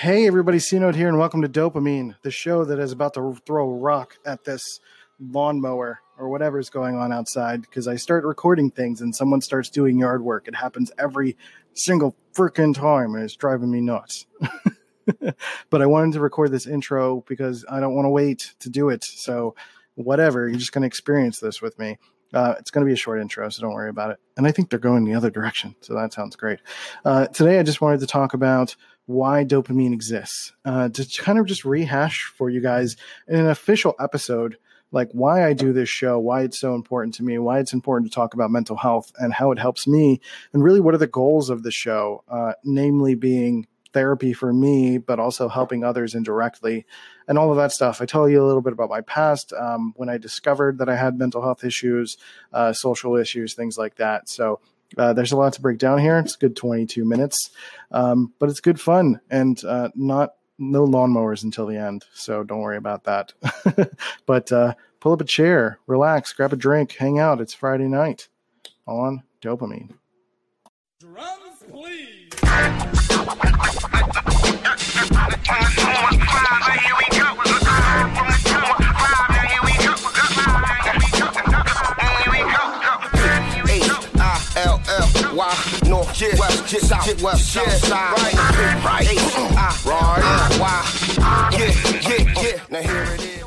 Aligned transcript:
Hey, 0.00 0.28
everybody, 0.28 0.60
C 0.60 0.78
Note 0.78 0.94
here, 0.94 1.08
and 1.08 1.18
welcome 1.18 1.42
to 1.42 1.48
DOPEamine, 1.48 2.14
the 2.22 2.30
show 2.30 2.64
that 2.64 2.78
is 2.78 2.92
about 2.92 3.14
to 3.14 3.36
throw 3.44 3.68
a 3.68 3.78
rock 3.78 4.14
at 4.24 4.44
this 4.44 4.78
lawnmower 5.18 5.98
or 6.16 6.28
whatever 6.28 6.60
is 6.60 6.70
going 6.70 6.94
on 6.94 7.12
outside 7.12 7.62
because 7.62 7.88
I 7.88 7.96
start 7.96 8.24
recording 8.24 8.70
things 8.70 9.00
and 9.00 9.12
someone 9.12 9.40
starts 9.40 9.70
doing 9.70 9.98
yard 9.98 10.22
work. 10.22 10.46
It 10.46 10.54
happens 10.54 10.92
every 11.00 11.36
single 11.74 12.14
freaking 12.32 12.76
time, 12.76 13.16
and 13.16 13.24
it's 13.24 13.34
driving 13.34 13.72
me 13.72 13.80
nuts. 13.80 14.24
but 15.68 15.82
I 15.82 15.86
wanted 15.86 16.12
to 16.12 16.20
record 16.20 16.52
this 16.52 16.68
intro 16.68 17.24
because 17.26 17.64
I 17.68 17.80
don't 17.80 17.96
want 17.96 18.06
to 18.06 18.10
wait 18.10 18.54
to 18.60 18.70
do 18.70 18.90
it. 18.90 19.02
So, 19.02 19.56
whatever, 19.96 20.48
you're 20.48 20.60
just 20.60 20.70
going 20.70 20.82
to 20.82 20.86
experience 20.86 21.40
this 21.40 21.60
with 21.60 21.76
me. 21.76 21.98
Uh, 22.32 22.54
it's 22.60 22.70
going 22.70 22.86
to 22.86 22.88
be 22.88 22.92
a 22.92 22.96
short 22.96 23.20
intro, 23.20 23.48
so 23.48 23.62
don't 23.62 23.74
worry 23.74 23.90
about 23.90 24.12
it. 24.12 24.18
And 24.36 24.46
I 24.46 24.52
think 24.52 24.70
they're 24.70 24.78
going 24.78 25.06
the 25.06 25.14
other 25.14 25.30
direction, 25.30 25.74
so 25.80 25.94
that 25.94 26.12
sounds 26.12 26.36
great. 26.36 26.60
Uh, 27.04 27.26
today, 27.26 27.58
I 27.58 27.64
just 27.64 27.80
wanted 27.80 27.98
to 27.98 28.06
talk 28.06 28.32
about 28.32 28.76
why 29.08 29.42
DOPEamine 29.42 29.94
exists, 29.94 30.52
uh, 30.66 30.90
to 30.90 31.22
kind 31.22 31.38
of 31.38 31.46
just 31.46 31.64
rehash 31.64 32.24
for 32.36 32.50
you 32.50 32.60
guys 32.60 32.94
in 33.26 33.36
an 33.36 33.48
official 33.48 33.94
episode, 33.98 34.58
like 34.92 35.08
why 35.12 35.46
I 35.46 35.54
do 35.54 35.72
this 35.72 35.88
show, 35.88 36.18
why 36.18 36.42
it's 36.42 36.60
so 36.60 36.74
important 36.74 37.14
to 37.14 37.22
me, 37.22 37.38
why 37.38 37.58
it's 37.58 37.72
important 37.72 38.12
to 38.12 38.14
talk 38.14 38.34
about 38.34 38.50
mental 38.50 38.76
health, 38.76 39.10
and 39.18 39.32
how 39.32 39.50
it 39.50 39.58
helps 39.58 39.86
me, 39.86 40.20
and 40.52 40.62
really 40.62 40.80
what 40.80 40.94
are 40.94 40.98
the 40.98 41.06
goals 41.06 41.48
of 41.48 41.62
the 41.62 41.70
show, 41.70 42.22
uh, 42.28 42.52
namely 42.64 43.14
being 43.14 43.66
therapy 43.94 44.34
for 44.34 44.52
me, 44.52 44.98
but 44.98 45.18
also 45.18 45.48
helping 45.48 45.82
others 45.82 46.14
indirectly, 46.14 46.84
and 47.26 47.38
all 47.38 47.50
of 47.50 47.56
that 47.56 47.72
stuff. 47.72 48.02
I 48.02 48.04
tell 48.04 48.28
you 48.28 48.44
a 48.44 48.46
little 48.46 48.60
bit 48.60 48.74
about 48.74 48.90
my 48.90 49.00
past, 49.00 49.54
um, 49.54 49.94
when 49.96 50.10
I 50.10 50.18
discovered 50.18 50.76
that 50.78 50.90
I 50.90 50.96
had 50.96 51.18
mental 51.18 51.40
health 51.40 51.64
issues, 51.64 52.18
uh, 52.52 52.74
social 52.74 53.16
issues, 53.16 53.54
things 53.54 53.78
like 53.78 53.96
that. 53.96 54.28
So 54.28 54.60
uh, 54.96 55.12
there's 55.12 55.32
a 55.32 55.36
lot 55.36 55.52
to 55.54 55.60
break 55.60 55.78
down 55.78 55.98
here. 55.98 56.18
It's 56.18 56.36
good 56.36 56.56
22 56.56 57.04
minutes, 57.04 57.50
um, 57.90 58.32
but 58.38 58.48
it's 58.48 58.60
good 58.60 58.80
fun 58.80 59.20
and 59.30 59.62
uh, 59.64 59.90
not 59.94 60.34
no 60.58 60.86
lawnmowers 60.86 61.44
until 61.44 61.66
the 61.66 61.76
end. 61.76 62.04
So 62.12 62.42
don't 62.42 62.60
worry 62.60 62.76
about 62.76 63.04
that. 63.04 63.32
but 64.26 64.50
uh, 64.50 64.74
pull 65.00 65.12
up 65.12 65.20
a 65.20 65.24
chair, 65.24 65.78
relax, 65.86 66.32
grab 66.32 66.52
a 66.52 66.56
drink, 66.56 66.92
hang 66.92 67.18
out. 67.18 67.40
It's 67.40 67.54
Friday 67.54 67.88
night 67.88 68.28
on 68.86 69.22
DOPEamine. 69.42 69.94
Drums, 71.00 71.62
please. 71.70 72.30
north, 85.88 86.20
yeah, 86.20 86.38
west, 86.38 86.72
yeah, 86.72 86.80
south, 86.80 87.22
west, 87.22 87.56
yeah, 87.56 87.62
south 87.62 87.86
side, 87.86 88.12
right, 88.12 88.34
right, 88.84 89.06
right, 89.86 90.18
right, 90.60 91.58
yeah, 91.58 91.72
yeah, 92.08 92.42
yeah, 92.42 92.60
now 92.70 92.82
here 92.82 93.14
it 93.14 93.20
is. 93.22 93.37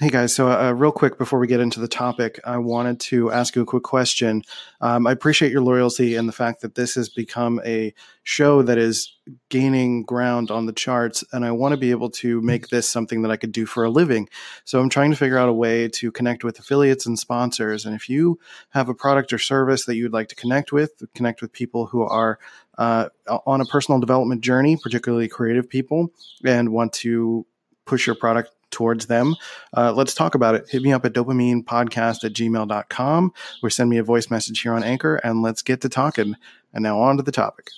Hey 0.00 0.08
guys, 0.08 0.34
so 0.34 0.50
uh, 0.50 0.72
real 0.72 0.92
quick 0.92 1.18
before 1.18 1.38
we 1.38 1.46
get 1.46 1.60
into 1.60 1.78
the 1.78 1.86
topic, 1.86 2.40
I 2.42 2.56
wanted 2.56 3.00
to 3.00 3.30
ask 3.30 3.54
you 3.54 3.60
a 3.60 3.66
quick 3.66 3.82
question. 3.82 4.44
Um, 4.80 5.06
I 5.06 5.12
appreciate 5.12 5.52
your 5.52 5.60
loyalty 5.60 6.16
and 6.16 6.26
the 6.26 6.32
fact 6.32 6.62
that 6.62 6.74
this 6.74 6.94
has 6.94 7.10
become 7.10 7.60
a 7.66 7.92
show 8.22 8.62
that 8.62 8.78
is 8.78 9.14
gaining 9.50 10.04
ground 10.04 10.50
on 10.50 10.64
the 10.64 10.72
charts, 10.72 11.22
and 11.34 11.44
I 11.44 11.50
want 11.50 11.72
to 11.72 11.76
be 11.76 11.90
able 11.90 12.08
to 12.12 12.40
make 12.40 12.68
this 12.68 12.88
something 12.88 13.20
that 13.20 13.30
I 13.30 13.36
could 13.36 13.52
do 13.52 13.66
for 13.66 13.84
a 13.84 13.90
living. 13.90 14.30
So 14.64 14.80
I'm 14.80 14.88
trying 14.88 15.10
to 15.10 15.18
figure 15.18 15.36
out 15.36 15.50
a 15.50 15.52
way 15.52 15.86
to 15.88 16.10
connect 16.10 16.44
with 16.44 16.58
affiliates 16.58 17.04
and 17.04 17.18
sponsors. 17.18 17.84
And 17.84 17.94
if 17.94 18.08
you 18.08 18.38
have 18.70 18.88
a 18.88 18.94
product 18.94 19.34
or 19.34 19.38
service 19.38 19.84
that 19.84 19.96
you'd 19.96 20.14
like 20.14 20.28
to 20.28 20.34
connect 20.34 20.72
with, 20.72 21.02
connect 21.14 21.42
with 21.42 21.52
people 21.52 21.84
who 21.84 22.04
are 22.04 22.38
uh, 22.78 23.10
on 23.44 23.60
a 23.60 23.66
personal 23.66 24.00
development 24.00 24.40
journey, 24.40 24.78
particularly 24.82 25.28
creative 25.28 25.68
people, 25.68 26.10
and 26.42 26.70
want 26.70 26.94
to 26.94 27.44
push 27.84 28.06
your 28.06 28.16
product 28.16 28.50
towards 28.70 29.06
them, 29.06 29.36
uh, 29.76 29.92
let's 29.92 30.14
talk 30.14 30.34
about 30.34 30.54
it. 30.54 30.68
Hit 30.68 30.82
me 30.82 30.92
up 30.92 31.04
at 31.04 31.12
dopaminepodcast 31.12 32.24
at 32.24 32.32
gmail.com 32.32 33.32
or 33.62 33.70
send 33.70 33.90
me 33.90 33.98
a 33.98 34.02
voice 34.02 34.30
message 34.30 34.60
here 34.60 34.72
on 34.72 34.82
Anchor 34.82 35.16
and 35.16 35.42
let's 35.42 35.62
get 35.62 35.80
to 35.82 35.88
talking. 35.88 36.36
And 36.72 36.82
now 36.82 37.00
on 37.00 37.16
to 37.16 37.22
the 37.22 37.32
topic. 37.32 37.70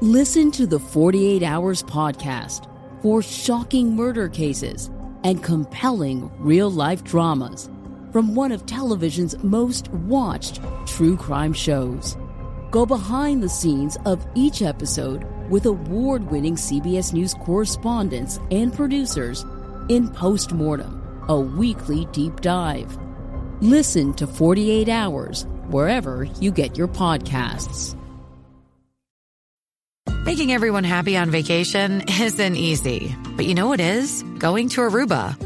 Listen 0.00 0.50
to 0.52 0.66
the 0.66 0.78
48 0.78 1.42
Hours 1.42 1.82
podcast 1.82 2.70
for 3.00 3.22
shocking 3.22 3.96
murder 3.96 4.28
cases 4.28 4.90
and 5.24 5.42
compelling 5.42 6.30
real 6.38 6.70
life 6.70 7.02
dramas 7.02 7.70
from 8.12 8.34
one 8.34 8.52
of 8.52 8.66
television's 8.66 9.42
most 9.42 9.88
watched 9.88 10.60
true 10.86 11.16
crime 11.16 11.52
shows. 11.52 12.16
Go 12.76 12.84
behind 12.84 13.42
the 13.42 13.48
scenes 13.48 13.96
of 14.04 14.26
each 14.34 14.60
episode 14.60 15.24
with 15.48 15.64
award 15.64 16.30
winning 16.30 16.56
CBS 16.56 17.14
News 17.14 17.32
correspondents 17.32 18.38
and 18.50 18.70
producers 18.70 19.46
in 19.88 20.10
Postmortem, 20.10 21.24
a 21.26 21.40
weekly 21.40 22.04
deep 22.12 22.42
dive. 22.42 22.98
Listen 23.62 24.12
to 24.12 24.26
48 24.26 24.90
Hours 24.90 25.46
wherever 25.68 26.24
you 26.38 26.50
get 26.50 26.76
your 26.76 26.86
podcasts. 26.86 27.96
Making 30.26 30.52
everyone 30.52 30.84
happy 30.84 31.16
on 31.16 31.30
vacation 31.30 32.02
isn't 32.20 32.56
easy, 32.56 33.16
but 33.36 33.46
you 33.46 33.54
know 33.54 33.68
what 33.68 33.80
is? 33.80 34.22
Going 34.38 34.68
to 34.68 34.82
Aruba. 34.82 35.45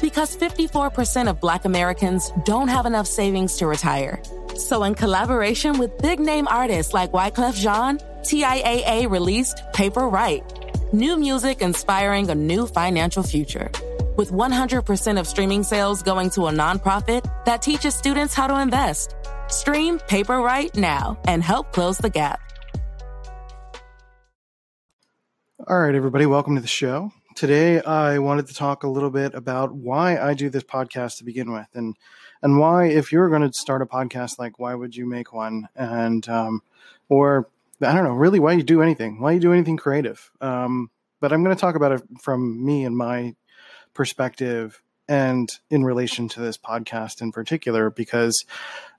Because 0.00 0.36
54% 0.36 1.28
of 1.28 1.40
Black 1.40 1.64
Americans 1.64 2.30
don't 2.44 2.68
have 2.68 2.86
enough 2.86 3.06
savings 3.06 3.56
to 3.56 3.66
retire. 3.66 4.22
So, 4.54 4.84
in 4.84 4.94
collaboration 4.94 5.78
with 5.78 5.98
big 5.98 6.20
name 6.20 6.46
artists 6.48 6.94
like 6.94 7.12
Wyclef 7.12 7.54
Jean, 7.54 7.98
TIAA 8.22 9.10
released 9.10 9.62
Paper 9.72 10.08
Right, 10.08 10.42
new 10.92 11.16
music 11.16 11.62
inspiring 11.62 12.30
a 12.30 12.34
new 12.34 12.66
financial 12.66 13.22
future. 13.22 13.70
With 14.16 14.30
100% 14.30 15.18
of 15.18 15.26
streaming 15.26 15.62
sales 15.62 16.02
going 16.02 16.30
to 16.30 16.46
a 16.46 16.50
nonprofit 16.50 17.28
that 17.44 17.62
teaches 17.62 17.94
students 17.94 18.34
how 18.34 18.46
to 18.48 18.60
invest. 18.60 19.14
Stream 19.48 19.98
Paper 19.98 20.40
Right 20.40 20.74
now 20.76 21.18
and 21.26 21.42
help 21.42 21.72
close 21.72 21.98
the 21.98 22.10
gap. 22.10 22.40
All 25.66 25.80
right, 25.80 25.94
everybody, 25.94 26.26
welcome 26.26 26.54
to 26.54 26.60
the 26.60 26.68
show 26.68 27.12
today 27.38 27.80
I 27.80 28.18
wanted 28.18 28.48
to 28.48 28.54
talk 28.54 28.82
a 28.82 28.88
little 28.88 29.10
bit 29.10 29.32
about 29.32 29.72
why 29.72 30.18
I 30.18 30.34
do 30.34 30.50
this 30.50 30.64
podcast 30.64 31.18
to 31.18 31.24
begin 31.24 31.52
with, 31.52 31.68
and 31.72 31.94
and 32.42 32.58
why 32.58 32.86
if 32.86 33.12
you're 33.12 33.28
going 33.28 33.48
to 33.48 33.56
start 33.56 33.80
a 33.80 33.86
podcast, 33.86 34.40
like 34.40 34.58
why 34.58 34.74
would 34.74 34.96
you 34.96 35.06
make 35.06 35.32
one, 35.32 35.68
and 35.76 36.28
um, 36.28 36.62
or 37.08 37.48
I 37.80 37.94
don't 37.94 38.02
know, 38.02 38.10
really 38.10 38.40
why 38.40 38.54
you 38.54 38.64
do 38.64 38.82
anything, 38.82 39.20
why 39.20 39.32
you 39.32 39.40
do 39.40 39.52
anything 39.52 39.76
creative. 39.76 40.32
Um, 40.40 40.90
but 41.20 41.32
I'm 41.32 41.44
going 41.44 41.54
to 41.54 41.60
talk 41.60 41.76
about 41.76 41.92
it 41.92 42.02
from 42.20 42.64
me 42.66 42.84
and 42.84 42.96
my 42.96 43.36
perspective, 43.94 44.82
and 45.06 45.48
in 45.70 45.84
relation 45.84 46.28
to 46.30 46.40
this 46.40 46.58
podcast 46.58 47.22
in 47.22 47.30
particular, 47.30 47.88
because 47.88 48.44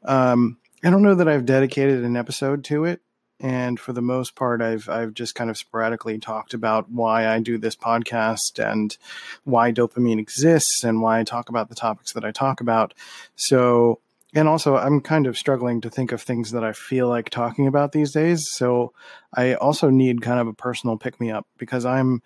um, 0.06 0.59
I 0.81 0.89
don't 0.89 1.03
know 1.03 1.16
that 1.16 1.27
I've 1.27 1.45
dedicated 1.45 2.06
an 2.06 2.16
episode 2.16 2.63
to 2.66 2.85
it 2.85 3.01
and 3.39 3.79
for 3.79 3.94
the 3.94 4.01
most 4.01 4.35
part 4.35 4.61
i've 4.61 4.89
i've 4.89 5.13
just 5.13 5.35
kind 5.35 5.50
of 5.50 5.57
sporadically 5.57 6.17
talked 6.19 6.53
about 6.53 6.89
why 6.91 7.27
i 7.27 7.39
do 7.39 7.57
this 7.57 7.75
podcast 7.75 8.59
and 8.63 8.97
why 9.44 9.71
DOPEamine 9.71 10.19
exists 10.19 10.83
and 10.83 11.01
why 11.01 11.19
i 11.19 11.24
talk 11.24 11.50
about 11.50 11.69
the 11.69 11.75
topics 11.75 12.13
that 12.13 12.25
i 12.25 12.31
talk 12.31 12.62
about. 12.62 12.94
So 13.36 14.00
and 14.33 14.47
also 14.47 14.75
i'm 14.75 15.01
kind 15.01 15.25
of 15.25 15.38
struggling 15.38 15.81
to 15.81 15.89
think 15.89 16.12
of 16.12 16.21
things 16.21 16.51
that 16.51 16.63
i 16.63 16.74
feel 16.74 17.07
like 17.07 17.30
talking 17.30 17.68
about 17.68 17.91
these 17.91 18.12
days. 18.12 18.50
So 18.51 18.94
i 19.33 19.53
also 19.53 19.89
need 19.89 20.21
kind 20.21 20.39
of 20.39 20.47
a 20.47 20.53
personal 20.53 20.97
pick 20.97 21.19
me 21.19 21.31
up 21.31 21.47
because 21.57 21.86
i'm 21.86 22.21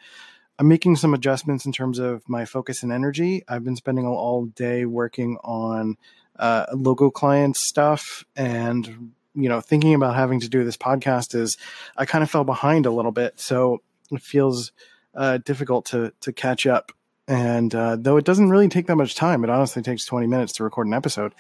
i'm 0.60 0.68
making 0.68 0.96
some 0.96 1.14
adjustments 1.14 1.66
in 1.66 1.72
terms 1.72 2.00
of 2.00 2.28
my 2.28 2.46
focus 2.46 2.84
and 2.84 2.92
energy. 2.92 3.44
I've 3.48 3.64
been 3.64 3.76
spending 3.76 4.06
all 4.06 4.46
day 4.46 4.86
working 4.86 5.38
on 5.44 5.98
uh, 6.38 6.66
logo 6.74 7.12
client 7.12 7.56
stuff 7.56 8.26
and 8.36 9.12
you 9.36 9.50
know, 9.50 9.62
thinking 9.62 9.94
about 9.94 10.16
having 10.16 10.40
to 10.42 10.50
do 10.50 10.64
this 10.64 10.78
podcast 10.78 11.36
is 11.36 11.58
I 11.98 12.06
kind 12.06 12.24
of 12.24 12.30
fell 12.30 12.44
behind 12.44 12.86
a 12.86 12.92
little 12.92 13.12
bit. 13.12 13.40
So 13.40 13.82
it 14.12 14.22
feels 14.22 14.72
uh, 15.16 15.40
difficult 15.40 15.86
to, 15.88 16.14
to 16.22 16.34
catch 16.34 16.66
up. 16.66 16.92
And 17.28 17.74
uh, 17.74 17.96
though 17.96 18.18
it 18.18 18.26
doesn't 18.26 18.50
really 18.50 18.68
take 18.68 18.88
that 18.88 18.96
much 18.96 19.16
time, 19.16 19.44
it 19.44 19.50
honestly 19.50 19.82
takes 19.82 20.06
20 20.06 20.28
minutes 20.28 20.54
to 20.54 20.64
record 20.64 20.88
an 20.88 20.94
episode. 20.94 21.34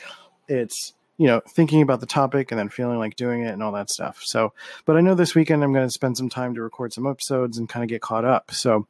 It's, 0.48 0.94
you 1.18 1.28
know, 1.28 1.42
thinking 1.48 1.82
about 1.82 2.00
the 2.00 2.06
topic 2.06 2.52
and 2.52 2.60
then 2.60 2.70
feeling 2.70 2.98
like 2.98 3.16
doing 3.16 3.42
it 3.42 3.50
and 3.50 3.62
all 3.62 3.74
that 3.74 3.90
stuff. 3.90 4.22
So, 4.24 4.54
but 4.86 4.98
I 4.98 5.02
know 5.02 5.14
this 5.14 5.36
weekend 5.36 5.64
I'm 5.64 5.74
going 5.74 5.86
to 5.86 5.92
spend 5.92 6.18
some 6.18 6.30
time 6.30 6.56
to 6.56 6.62
record 6.62 6.94
some 6.94 7.06
episodes 7.06 7.58
and 7.58 7.70
kind 7.70 7.84
of 7.84 7.90
get 7.90 8.02
caught 8.02 8.26
up. 8.26 8.52
So, 8.52 8.88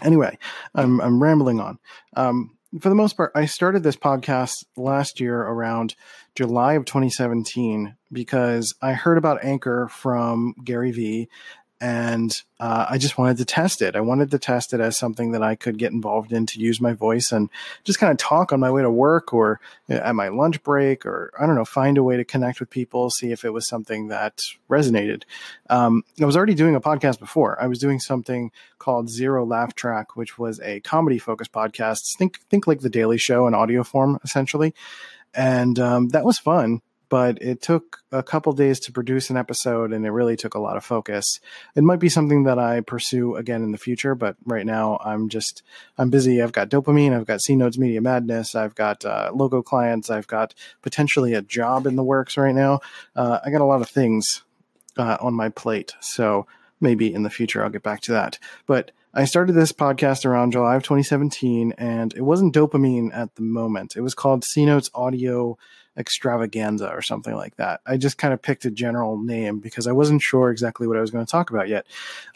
Anyway, 0.00 0.38
I'm, 0.74 1.00
I'm 1.00 1.22
rambling 1.22 1.60
on. 1.60 1.78
Um, 2.16 2.56
for 2.80 2.88
the 2.88 2.94
most 2.94 3.16
part, 3.16 3.32
I 3.34 3.46
started 3.46 3.82
this 3.82 3.96
podcast 3.96 4.52
last 4.76 5.20
year 5.20 5.40
around 5.42 5.94
July 6.34 6.74
of 6.74 6.84
2017 6.84 7.96
because 8.10 8.74
I 8.80 8.92
heard 8.92 9.18
about 9.18 9.44
Anchor 9.44 9.88
from 9.88 10.54
Gary 10.64 10.90
Vee 10.90 11.28
and 11.82 12.40
uh, 12.60 12.86
I 12.88 12.96
just 12.96 13.18
wanted 13.18 13.38
to 13.38 13.44
test 13.44 13.82
it. 13.82 13.96
I 13.96 14.00
wanted 14.00 14.30
to 14.30 14.38
test 14.38 14.72
it 14.72 14.78
as 14.78 14.96
something 14.96 15.32
that 15.32 15.42
I 15.42 15.56
could 15.56 15.78
get 15.78 15.90
involved 15.90 16.32
in 16.32 16.46
to 16.46 16.60
use 16.60 16.80
my 16.80 16.92
voice 16.92 17.32
and 17.32 17.50
just 17.82 17.98
kind 17.98 18.12
of 18.12 18.18
talk 18.18 18.52
on 18.52 18.60
my 18.60 18.70
way 18.70 18.82
to 18.82 18.90
work 18.90 19.34
or 19.34 19.58
at 19.88 20.14
my 20.14 20.28
lunch 20.28 20.62
break 20.62 21.04
or 21.04 21.32
I 21.36 21.44
don't 21.44 21.56
know, 21.56 21.64
find 21.64 21.98
a 21.98 22.04
way 22.04 22.16
to 22.16 22.24
connect 22.24 22.60
with 22.60 22.70
people, 22.70 23.10
see 23.10 23.32
if 23.32 23.44
it 23.44 23.52
was 23.52 23.66
something 23.66 24.06
that 24.08 24.44
resonated. 24.70 25.24
Um, 25.70 26.04
I 26.20 26.24
was 26.24 26.36
already 26.36 26.54
doing 26.54 26.76
a 26.76 26.80
podcast 26.80 27.18
before. 27.18 27.60
I 27.60 27.66
was 27.66 27.80
doing 27.80 27.98
something 27.98 28.52
called 28.78 29.10
Zero 29.10 29.44
Laugh 29.44 29.74
Track, 29.74 30.14
which 30.14 30.38
was 30.38 30.60
a 30.60 30.78
comedy 30.80 31.18
focused 31.18 31.50
podcast. 31.50 32.16
Think 32.16 32.38
think 32.48 32.68
like 32.68 32.78
the 32.78 32.90
Daily 32.90 33.18
Show 33.18 33.48
in 33.48 33.54
audio 33.54 33.82
form, 33.82 34.20
essentially, 34.22 34.72
and 35.34 35.80
um, 35.80 36.10
that 36.10 36.24
was 36.24 36.38
fun 36.38 36.80
but 37.12 37.42
it 37.42 37.60
took 37.60 37.98
a 38.10 38.22
couple 38.22 38.54
days 38.54 38.80
to 38.80 38.90
produce 38.90 39.28
an 39.28 39.36
episode 39.36 39.92
and 39.92 40.06
it 40.06 40.10
really 40.12 40.34
took 40.34 40.54
a 40.54 40.58
lot 40.58 40.78
of 40.78 40.82
focus. 40.82 41.40
It 41.76 41.84
might 41.84 41.98
be 41.98 42.08
something 42.08 42.44
that 42.44 42.58
I 42.58 42.80
pursue 42.80 43.36
again 43.36 43.62
in 43.62 43.70
the 43.70 43.76
future, 43.76 44.14
but 44.14 44.34
right 44.46 44.64
now 44.64 44.98
I'm 45.04 45.28
just, 45.28 45.62
I'm 45.98 46.08
busy. 46.08 46.40
I've 46.40 46.52
got 46.52 46.70
DOPEamine, 46.70 47.14
I've 47.14 47.26
got 47.26 47.42
C 47.42 47.54
Notes 47.54 47.76
Media 47.76 48.00
Madness, 48.00 48.54
I've 48.54 48.74
got 48.74 49.04
uh, 49.04 49.30
logo 49.34 49.60
clients, 49.60 50.08
I've 50.08 50.26
got 50.26 50.54
potentially 50.80 51.34
a 51.34 51.42
job 51.42 51.86
in 51.86 51.96
the 51.96 52.02
works 52.02 52.38
right 52.38 52.54
now. 52.54 52.80
Uh, 53.14 53.40
I 53.44 53.50
got 53.50 53.60
a 53.60 53.66
lot 53.66 53.82
of 53.82 53.90
things 53.90 54.42
uh, 54.96 55.18
on 55.20 55.34
my 55.34 55.50
plate. 55.50 55.92
So 56.00 56.46
maybe 56.80 57.12
in 57.12 57.24
the 57.24 57.28
future 57.28 57.62
I'll 57.62 57.68
get 57.68 57.82
back 57.82 58.00
to 58.02 58.12
that. 58.12 58.38
But 58.66 58.90
I 59.12 59.26
started 59.26 59.52
this 59.52 59.72
podcast 59.72 60.24
around 60.24 60.52
July 60.52 60.76
of 60.76 60.82
2017 60.82 61.74
and 61.76 62.14
it 62.14 62.22
wasn't 62.22 62.54
DOPEamine 62.54 63.14
at 63.14 63.34
the 63.34 63.42
moment. 63.42 63.96
It 63.96 64.00
was 64.00 64.14
called 64.14 64.44
C 64.44 64.64
Notes 64.64 64.90
Audio 64.94 65.58
extravaganza 65.96 66.88
or 66.90 67.02
something 67.02 67.34
like 67.34 67.56
that. 67.56 67.80
I 67.86 67.96
just 67.96 68.18
kind 68.18 68.32
of 68.32 68.40
picked 68.40 68.64
a 68.64 68.70
general 68.70 69.18
name 69.18 69.58
because 69.58 69.86
I 69.86 69.92
wasn't 69.92 70.22
sure 70.22 70.50
exactly 70.50 70.86
what 70.86 70.96
I 70.96 71.00
was 71.00 71.10
going 71.10 71.24
to 71.24 71.30
talk 71.30 71.50
about 71.50 71.68
yet. 71.68 71.86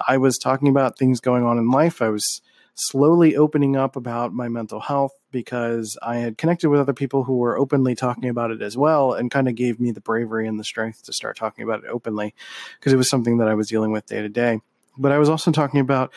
I 0.07 0.19
was 0.19 0.39
talking 0.39 0.69
about 0.69 0.99
things 0.99 1.21
going 1.21 1.45
on 1.45 1.59
in 1.59 1.71
life. 1.71 2.03
I 2.03 2.09
was 2.09 2.43
slowly 2.75 3.37
opening 3.37 3.75
up 3.75 3.97
about 3.97 4.35
my 4.35 4.49
mental 4.49 4.81
health 4.81 5.13
because 5.31 5.97
I 6.03 6.17
had 6.17 6.37
connected 6.37 6.69
with 6.69 6.81
other 6.81 6.93
people 6.93 7.25
who 7.25 7.39
were 7.39 7.59
openly 7.59 7.95
talking 7.95 8.29
about 8.29 8.51
it 8.51 8.61
as 8.61 8.77
well 8.77 9.15
and 9.15 9.31
kind 9.31 9.49
of 9.49 9.55
gave 9.55 9.81
me 9.81 9.91
the 9.91 10.03
bravery 10.03 10.47
and 10.47 10.61
the 10.61 10.65
strength 10.65 11.03
to 11.05 11.13
start 11.13 11.39
talking 11.39 11.65
about 11.65 11.85
it 11.85 11.91
openly 11.91 12.35
because 12.79 12.93
it 12.93 12.97
was 12.97 13.09
something 13.09 13.39
that 13.39 13.49
I 13.49 13.55
was 13.55 13.69
dealing 13.69 13.93
with 13.93 14.07
day 14.07 14.21
to 14.21 14.29
day. 14.29 14.61
But 14.99 15.13
I 15.13 15.19
was 15.19 15.31
also 15.31 15.51
talking 15.53 15.81
about 15.81 16.13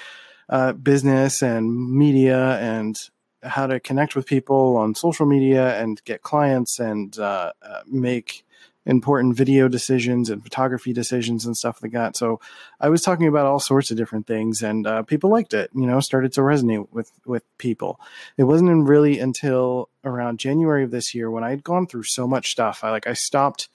uh, 0.50 0.74
business 0.74 1.42
and 1.42 1.92
media 1.92 2.60
and 2.60 2.98
how 3.44 3.68
to 3.68 3.80
connect 3.80 4.16
with 4.16 4.26
people 4.26 4.78
on 4.78 4.96
social 4.96 5.26
media 5.26 5.80
and 5.82 6.04
get 6.04 6.22
clients 6.22 6.80
and 6.80 7.18
uh, 7.20 7.52
uh, 7.62 7.82
make 7.88 8.46
important 8.86 9.36
video 9.36 9.68
decisions 9.68 10.30
and 10.30 10.42
photography 10.42 10.94
decisions 10.94 11.46
and 11.46 11.56
stuff 11.56 11.82
like 11.84 11.92
that. 11.92 12.16
So 12.16 12.40
I 12.80 12.90
was 12.90 13.02
talking 13.02 13.28
about 13.28 13.46
all 13.46 13.60
sorts 13.60 13.92
of 13.92 13.98
different 13.98 14.26
things, 14.26 14.64
and 14.64 14.88
uh, 14.88 15.04
people 15.04 15.30
liked 15.30 15.54
it. 15.54 15.70
You 15.74 15.86
know, 15.86 16.00
started 16.00 16.34
to 16.34 16.42
resonate 16.42 16.88
with 16.92 17.12
with 17.26 17.44
people. 17.58 18.00
It 18.38 18.44
wasn't 18.44 18.88
really 18.88 19.20
until 19.20 19.90
around 20.04 20.40
January 20.40 20.84
of 20.84 20.92
this 20.92 21.14
year 21.14 21.30
when 21.30 21.44
I 21.44 21.52
had 21.52 21.64
gone 21.64 21.88
through 21.88 22.04
so 22.04 22.28
much 22.28 22.52
stuff. 22.52 22.84
I 22.84 22.92
like 22.92 23.08
I 23.08 23.14
stopped. 23.14 23.70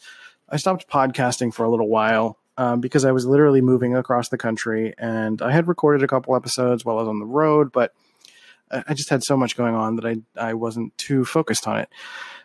I 0.48 0.56
stopped 0.56 0.88
podcasting 0.88 1.54
for 1.54 1.64
a 1.64 1.70
little 1.70 1.88
while 1.88 2.38
um, 2.56 2.80
because 2.80 3.04
I 3.04 3.12
was 3.12 3.26
literally 3.26 3.60
moving 3.60 3.96
across 3.96 4.28
the 4.28 4.38
country 4.38 4.94
and 4.98 5.40
I 5.40 5.50
had 5.50 5.68
recorded 5.68 6.02
a 6.02 6.06
couple 6.06 6.36
episodes 6.36 6.84
while 6.84 6.98
I 6.98 7.00
was 7.00 7.08
on 7.08 7.18
the 7.18 7.26
road, 7.26 7.72
but 7.72 7.94
I 8.86 8.94
just 8.94 9.10
had 9.10 9.22
so 9.22 9.36
much 9.36 9.56
going 9.56 9.74
on 9.74 9.96
that 9.96 10.06
I 10.06 10.16
I 10.36 10.54
wasn't 10.54 10.96
too 10.98 11.24
focused 11.24 11.66
on 11.66 11.78
it. 11.78 11.88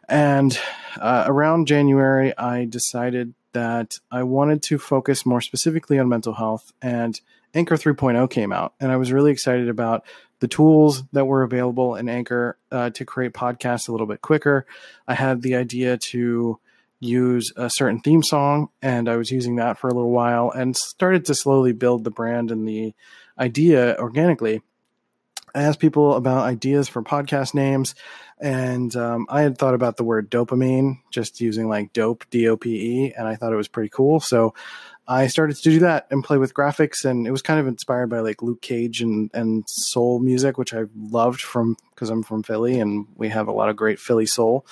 And 0.07 0.59
uh, 0.99 1.23
around 1.27 1.67
January, 1.67 2.35
I 2.37 2.65
decided 2.65 3.33
that 3.53 3.99
I 4.11 4.23
wanted 4.23 4.63
to 4.63 4.77
focus 4.77 5.25
more 5.25 5.41
specifically 5.41 5.99
on 5.99 6.09
mental 6.09 6.33
health. 6.33 6.71
And 6.81 7.19
Anchor 7.53 7.75
3.0 7.75 8.29
came 8.29 8.51
out, 8.51 8.73
and 8.79 8.91
I 8.91 8.97
was 8.97 9.11
really 9.11 9.31
excited 9.31 9.69
about 9.69 10.05
the 10.39 10.47
tools 10.47 11.03
that 11.11 11.25
were 11.25 11.43
available 11.43 11.95
in 11.95 12.07
Anchor 12.07 12.57
uh, 12.71 12.89
to 12.91 13.05
create 13.05 13.33
podcasts 13.33 13.87
a 13.87 13.91
little 13.91 14.07
bit 14.07 14.21
quicker. 14.21 14.65
I 15.07 15.15
had 15.15 15.41
the 15.41 15.55
idea 15.55 15.97
to 15.97 16.59
use 16.99 17.51
a 17.55 17.69
certain 17.69 18.01
theme 18.01 18.23
song, 18.23 18.69
and 18.81 19.09
I 19.09 19.17
was 19.17 19.31
using 19.31 19.55
that 19.55 19.77
for 19.77 19.89
a 19.89 19.93
little 19.93 20.11
while 20.11 20.51
and 20.51 20.75
started 20.75 21.25
to 21.25 21.35
slowly 21.35 21.71
build 21.71 22.03
the 22.03 22.11
brand 22.11 22.51
and 22.51 22.67
the 22.67 22.93
idea 23.37 23.95
organically. 23.99 24.61
I 25.55 25.63
asked 25.63 25.79
people 25.79 26.15
about 26.15 26.45
ideas 26.45 26.87
for 26.87 27.01
podcast 27.01 27.53
names, 27.53 27.95
and 28.39 28.95
um, 28.95 29.27
I 29.29 29.41
had 29.41 29.57
thought 29.57 29.73
about 29.73 29.97
the 29.97 30.03
word 30.03 30.29
DOPEamine, 30.29 30.99
just 31.11 31.41
using 31.41 31.67
like 31.67 31.93
dope, 31.93 32.25
D 32.29 32.47
O 32.47 32.57
P 32.57 32.69
E, 33.05 33.13
and 33.17 33.27
I 33.27 33.35
thought 33.35 33.53
it 33.53 33.57
was 33.57 33.67
pretty 33.67 33.89
cool. 33.89 34.19
So 34.19 34.53
I 35.07 35.25
started 35.27 35.57
to 35.57 35.63
do 35.63 35.79
that 35.79 36.05
and 36.11 36.23
play 36.23 36.37
with 36.37 36.53
graphics, 36.53 37.03
and 37.03 37.25
it 37.25 37.31
was 37.31 37.41
kind 37.41 37.59
of 37.59 37.67
inspired 37.67 38.11
by 38.11 38.19
like 38.19 38.41
Luke 38.41 38.61
Cage 38.61 39.01
and, 39.01 39.31
and 39.33 39.63
soul 39.67 40.19
music, 40.19 40.57
which 40.57 40.73
I 40.73 40.83
loved 40.95 41.41
from 41.41 41.77
because 41.95 42.09
I'm 42.09 42.23
from 42.23 42.43
Philly 42.43 42.79
and 42.79 43.07
we 43.15 43.29
have 43.29 43.47
a 43.47 43.51
lot 43.51 43.69
of 43.69 43.75
great 43.75 43.99
Philly 43.99 44.27
soul 44.27 44.65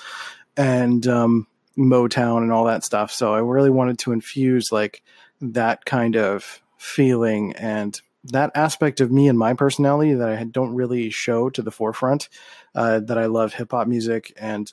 and 0.56 1.06
um, 1.06 1.46
Motown 1.76 2.38
and 2.38 2.52
all 2.52 2.64
that 2.66 2.84
stuff. 2.84 3.12
So 3.12 3.34
I 3.34 3.40
really 3.40 3.70
wanted 3.70 3.98
to 4.00 4.12
infuse 4.12 4.72
like 4.72 5.02
that 5.40 5.84
kind 5.84 6.16
of 6.16 6.62
feeling 6.78 7.54
and 7.56 8.00
that 8.32 8.52
aspect 8.54 9.00
of 9.00 9.12
me 9.12 9.28
and 9.28 9.38
my 9.38 9.54
personality 9.54 10.14
that 10.14 10.28
I 10.28 10.44
don't 10.44 10.74
really 10.74 11.10
show 11.10 11.50
to 11.50 11.62
the 11.62 11.70
forefront. 11.70 12.28
Uh, 12.74 13.00
that 13.00 13.18
I 13.18 13.26
love 13.26 13.54
hip 13.54 13.72
hop 13.72 13.88
music 13.88 14.32
and 14.38 14.72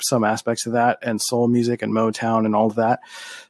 some 0.00 0.24
aspects 0.24 0.64
of 0.64 0.72
that, 0.72 1.00
and 1.02 1.20
soul 1.20 1.48
music 1.48 1.82
and 1.82 1.92
Motown 1.92 2.46
and 2.46 2.54
all 2.54 2.68
of 2.68 2.76
that. 2.76 3.00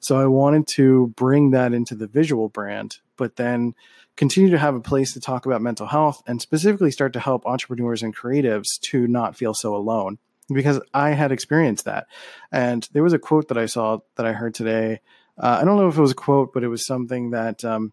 So 0.00 0.19
I 0.19 0.26
wanted 0.26 0.66
to 0.69 1.12
bring 1.14 1.50
that 1.50 1.72
into 1.72 1.94
the 1.94 2.08
visual 2.08 2.49
brand, 2.49 2.99
but 3.16 3.37
then 3.37 3.75
continue 4.16 4.50
to 4.50 4.58
have 4.58 4.75
a 4.75 4.81
place 4.81 5.12
to 5.12 5.20
talk 5.20 5.46
about 5.46 5.62
mental 5.62 5.87
health 5.87 6.22
and 6.26 6.43
specifically 6.43 6.90
start 6.90 7.12
to 7.12 7.20
help 7.20 7.46
entrepreneurs 7.46 8.02
and 8.02 8.16
creatives 8.16 8.81
to 8.81 9.06
not 9.06 9.37
feel 9.37 9.55
so 9.55 9.76
alone. 9.76 10.19
Because 10.48 10.81
I 10.93 11.10
had 11.10 11.31
experienced 11.31 11.84
that. 11.84 12.08
And 12.50 12.88
there 12.93 13.05
was 13.05 13.12
a 13.12 13.19
quote 13.19 13.48
that 13.48 13.58
I 13.58 13.66
saw 13.66 13.98
that 14.16 14.26
I 14.26 14.32
heard 14.32 14.55
today. 14.55 15.00
Uh, 15.38 15.58
I 15.60 15.64
don't 15.64 15.76
know 15.76 15.88
if 15.88 15.96
it 15.96 16.00
was 16.00 16.10
a 16.10 16.16
quote, 16.16 16.52
but 16.52 16.64
it 16.64 16.69
was 16.69 16.84
something 16.84 17.31
that 17.31 17.64
um, 17.64 17.93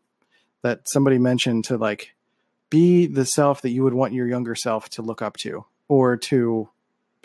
that 0.61 0.89
somebody 0.89 1.17
mentioned 1.17 1.65
to 1.65 1.77
like 1.77 2.13
be 2.69 3.07
the 3.07 3.25
self 3.25 3.61
that 3.61 3.69
you 3.69 3.83
would 3.83 3.93
want 3.93 4.13
your 4.13 4.27
younger 4.27 4.55
self 4.55 4.89
to 4.89 5.01
look 5.01 5.21
up 5.21 5.37
to 5.37 5.65
or 5.87 6.17
to 6.17 6.69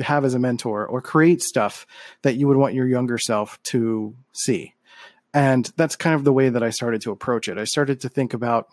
have 0.00 0.25
as 0.25 0.35
a 0.35 0.38
mentor 0.38 0.87
or 0.87 1.00
create 1.00 1.42
stuff 1.42 1.87
that 2.23 2.35
you 2.35 2.49
would 2.49 2.56
want 2.56 2.75
your 2.75 2.87
younger 2.87 3.18
self 3.18 3.62
to 3.62 4.14
see. 4.32 4.75
And 5.32 5.70
that's 5.76 5.97
kind 5.97 6.14
of 6.14 6.25
the 6.25 6.32
way 6.32 6.49
that 6.49 6.62
I 6.62 6.70
started 6.70 7.02
to 7.02 7.11
approach 7.11 7.49
it. 7.49 7.58
I 7.58 7.64
started 7.64 8.00
to 8.00 8.08
think 8.08 8.35
about 8.35 8.68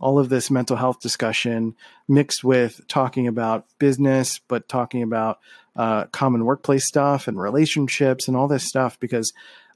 all 0.00 0.18
of 0.18 0.28
this 0.28 0.50
mental 0.50 0.76
health 0.76 1.00
discussion 1.00 1.74
mixed 2.08 2.42
with 2.42 2.80
talking 2.88 3.26
about 3.26 3.66
business, 3.78 4.40
but 4.48 4.68
talking 4.68 5.02
about 5.02 5.38
uh, 5.76 6.04
common 6.06 6.44
workplace 6.44 6.86
stuff 6.86 7.28
and 7.28 7.40
relationships 7.40 8.26
and 8.26 8.36
all 8.36 8.48
this 8.48 8.64
stuff 8.64 8.98
because 8.98 9.32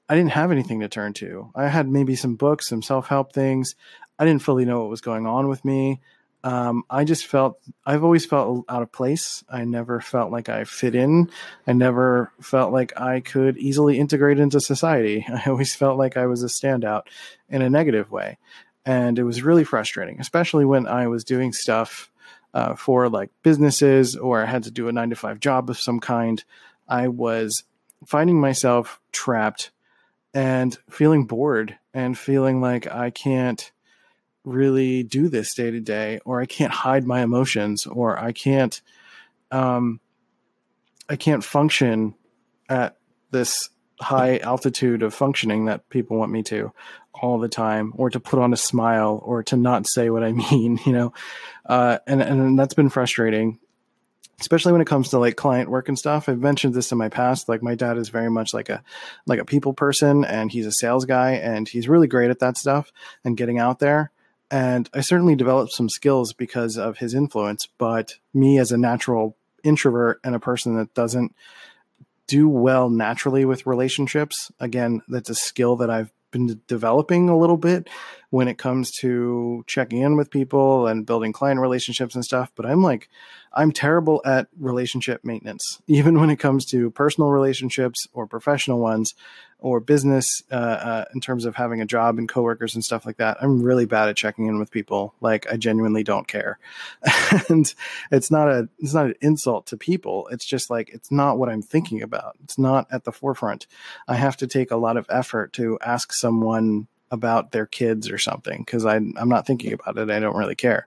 I 0.09 0.17
didn't 0.17 0.33
have 0.33 0.51
anything 0.51 0.81
to 0.81 0.89
turn 0.89 1.13
to. 1.15 1.51
I 1.55 1.69
had 1.69 1.89
maybe 1.89 2.17
some 2.17 2.37
books, 2.37 2.69
some 2.69 2.83
self 2.83 3.09
help 3.09 3.33
things. 3.33 3.75
I 4.19 4.25
didn't 4.25 4.43
fully 4.43 4.65
know 4.65 4.81
what 4.81 4.91
was 4.91 5.01
going 5.01 5.27
on 5.27 5.49
with 5.49 5.65
me. 5.65 6.01
Um, 6.45 6.85
I 6.91 7.05
just 7.05 7.27
felt 7.27 7.59
I've 7.87 8.05
always 8.05 8.27
felt 8.27 8.67
out 8.69 8.83
of 8.83 8.93
place. 8.93 9.43
I 9.49 9.65
never 9.65 10.01
felt 10.03 10.31
like 10.31 10.51
I 10.51 10.65
fit 10.65 10.95
in. 10.95 11.31
I 11.67 11.73
never 11.73 12.33
felt 12.39 12.71
like 12.71 13.01
I 13.01 13.21
could 13.21 13.57
easily 13.57 13.99
integrate 13.99 14.39
into 14.39 14.61
society. 14.61 15.27
I 15.33 15.49
always 15.49 15.75
felt 15.75 15.97
like 15.97 16.19
I 16.19 16.27
was 16.27 16.43
a 16.43 16.49
standout 16.49 17.05
in 17.49 17.63
a 17.63 17.71
negative 17.71 18.11
way. 18.11 18.39
And 18.85 19.19
it 19.19 19.25
was 19.25 19.43
really 19.43 19.65
frustrating, 19.65 20.21
especially 20.21 20.67
when 20.67 20.87
I 20.87 21.07
was 21.07 21.25
doing 21.25 21.55
stuff 21.55 22.11
uh, 22.53 22.75
for 22.75 23.09
like 23.09 23.31
businesses 23.43 24.15
or 24.15 24.43
I 24.43 24.47
had 24.47 24.65
to 24.65 24.71
do 24.71 24.89
a 24.89 24.93
nine 24.93 25.09
to 25.11 25.17
five 25.17 25.41
job 25.41 25.71
of 25.71 25.81
some 25.81 25.99
kind. 25.99 26.45
I 26.87 27.09
was 27.09 27.65
finding 28.07 28.39
myself 28.39 29.01
trapped 29.13 29.71
and 30.35 30.77
feeling 30.91 31.25
bored 31.25 31.79
and 31.95 32.19
feeling 32.19 32.61
like 32.61 32.87
I 32.87 33.09
can't 33.09 33.73
really 34.45 35.03
do 35.03 35.29
this 35.29 35.55
day 35.55 35.71
to 35.71 35.81
day, 35.81 36.21
or 36.25 36.41
I 36.41 36.47
can't 36.47 36.73
hide 36.73 37.07
my 37.07 37.23
emotions, 37.23 37.87
or 37.87 38.19
I 38.19 38.33
can't, 38.33 38.81
um, 39.51 40.01
I 41.09 41.17
can't 41.17 41.43
function 41.43 42.15
at 42.69 42.97
this 43.31 43.71
high 44.01 44.39
altitude 44.39 45.03
of 45.03 45.15
functioning 45.15 45.67
that 45.67 45.89
people 45.89 46.17
want 46.17 46.33
me 46.33 46.43
to 46.45 46.73
all 47.15 47.39
the 47.39 47.49
time, 47.49 47.93
or 47.97 48.11
to 48.11 48.21
put 48.21 48.41
on 48.41 48.53
a 48.53 48.57
smile, 48.57 49.21
or 49.25 49.43
to 49.45 49.57
not 49.57 49.87
say 49.89 50.11
what 50.11 50.25
I 50.25 50.33
mean, 50.51 50.79
you 50.85 50.93
know, 50.93 51.13
uh, 51.67 51.99
and 52.07 52.23
and 52.23 52.59
that's 52.59 52.75
been 52.75 52.91
frustrating 52.91 53.59
especially 54.41 54.73
when 54.73 54.81
it 54.81 54.87
comes 54.87 55.11
to 55.11 55.19
like 55.19 55.37
client 55.37 55.71
work 55.71 55.89
and 55.89 55.99
stuff. 55.99 56.29
I've 56.29 56.41
mentioned 56.41 56.75
this 56.75 56.93
in 56.93 56.99
my 56.99 57.09
past. 57.09 57.49
Like 57.49 57.63
my 57.63 57.75
dad 57.75 57.97
is 57.97 58.09
very 58.09 58.31
much 58.31 58.53
like 58.53 58.69
a 58.69 58.83
like 59.27 59.39
a 59.39 59.45
people 59.45 59.73
person 59.73 60.25
and 60.25 60.51
he's 60.51 60.67
a 60.67 60.73
sales 60.73 61.05
guy 61.05 61.33
and 61.33 61.69
he's 61.69 61.89
really 61.89 62.09
great 62.09 62.31
at 62.31 62.41
that 62.41 62.57
stuff 62.57 62.93
and 63.25 63.37
getting 63.37 63.59
out 63.59 63.79
there 63.79 64.11
And 64.55 64.89
I 64.95 65.01
certainly 65.01 65.35
developed 65.35 65.73
some 65.73 65.89
skills 65.89 66.33
because 66.33 66.79
of 66.79 66.99
his 66.99 67.13
influence, 67.13 67.67
but 67.77 68.19
me 68.33 68.61
as 68.61 68.71
a 68.71 68.79
natural 68.79 69.37
introvert 69.65 70.21
and 70.23 70.33
a 70.33 70.39
person 70.39 70.77
that 70.77 70.95
doesn't 70.95 71.35
do 72.29 72.49
well 72.49 72.89
naturally 72.89 73.45
with 73.45 73.67
relationships, 73.67 74.53
again, 74.61 75.03
that's 75.09 75.29
a 75.29 75.35
skill 75.35 75.75
that 75.79 75.91
I've 75.91 76.13
been 76.31 76.61
developing 76.69 77.29
a 77.29 77.37
little 77.37 77.57
bit 77.57 77.89
when 78.35 78.49
it 78.49 78.59
comes 78.59 78.91
to 78.91 79.63
checking 79.69 80.01
in 80.01 80.17
with 80.17 80.29
people 80.29 80.89
and 80.89 81.07
building 81.07 81.33
client 81.33 81.61
relationships 81.61 82.17
and 82.17 82.25
stuff. 82.25 82.51
But 82.57 82.67
I'm 82.67 82.83
like, 82.83 83.09
I'm 83.53 83.71
terrible 83.71 84.21
at 84.25 84.49
relationship 84.59 85.25
maintenance, 85.25 85.81
even 85.87 86.19
when 86.19 86.31
it 86.31 86.41
comes 86.41 86.65
to 86.73 86.91
personal 86.91 87.31
relationships 87.31 88.09
or 88.13 88.27
professional 88.27 88.81
ones 88.81 89.15
or 89.61 89.79
business 89.79 90.43
uh, 90.51 90.55
uh, 90.57 91.05
in 91.15 91.21
terms 91.21 91.45
of 91.45 91.55
having 91.55 91.81
a 91.81 91.87
job 91.87 92.19
and 92.19 92.29
coworkers 92.29 92.75
and 92.75 92.85
stuff 92.85 93.07
like 93.07 93.19
that. 93.19 93.37
I'm 93.41 93.63
really 93.63 93.87
bad 93.87 94.09
at 94.09 94.17
checking 94.17 94.47
in 94.47 94.59
with 94.59 94.73
people. 94.73 95.15
Like 95.21 95.47
I 95.49 95.57
genuinely 95.57 96.03
don't 96.03 96.27
care, 96.27 96.59
and 97.49 97.73
it's 98.11 98.33
not 98.33 98.49
a 98.49 98.69
it's 98.81 98.95
not 98.95 99.07
an 99.07 99.15
insult 99.21 99.67
to 99.69 99.77
people. 99.77 100.27
It's 100.33 100.45
just 100.45 100.71
like 100.71 100.91
it's 100.93 101.13
not 101.13 101.39
what 101.39 101.49
I'm 101.49 101.63
thinking 101.63 102.03
about. 102.03 102.37
It's 102.43 102.59
not 102.59 102.89
at 102.91 103.05
the 103.05 103.13
forefront. 103.13 103.69
I 104.09 104.17
have 104.17 104.37
to 104.39 104.49
take 104.49 104.73
a 104.73 104.77
lot 104.77 104.97
of 104.97 105.07
effort 105.09 105.53
to 105.53 105.79
ask 105.81 106.13
someone 106.13 106.89
about 107.15 107.53
their 107.53 107.67
kids 107.67 108.11
or 108.11 108.19
something 108.19 108.61
because 108.61 108.85
I'm 108.85 109.15
not 109.17 109.47
thinking 109.47 109.73
about 109.73 109.97
it. 109.97 110.11
I 110.11 110.21
don't 110.21 110.37
really 110.37 110.55
care. 110.55 110.87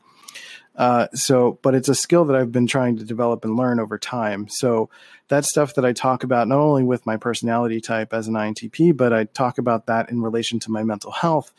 Uh, 0.75 1.07
so, 1.15 1.57
but 1.63 1.73
it's 1.73 1.89
a 1.89 1.95
skill 1.95 2.25
that 2.25 2.35
I've 2.35 2.51
been 2.51 2.67
trying 2.67 2.97
to 2.97 3.03
develop 3.03 3.43
and 3.43 3.55
learn 3.55 3.79
over 3.79 3.97
time. 3.97 4.47
So 4.47 4.91
that's 5.27 5.49
stuff 5.49 5.73
that 5.73 5.85
I 5.85 5.91
talk 5.91 6.23
about 6.23 6.47
not 6.47 6.59
only 6.59 6.83
with 6.83 7.05
my 7.05 7.17
personality 7.17 7.81
type 7.81 8.13
as 8.13 8.27
an 8.27 8.35
INTP, 8.35 8.95
but 8.95 9.11
I 9.11 9.23
talk 9.23 9.57
about 9.57 9.87
that 9.87 10.11
in 10.11 10.21
relation 10.21 10.59
to 10.59 10.71
my 10.71 10.83
mental 10.83 11.11
health 11.11 11.51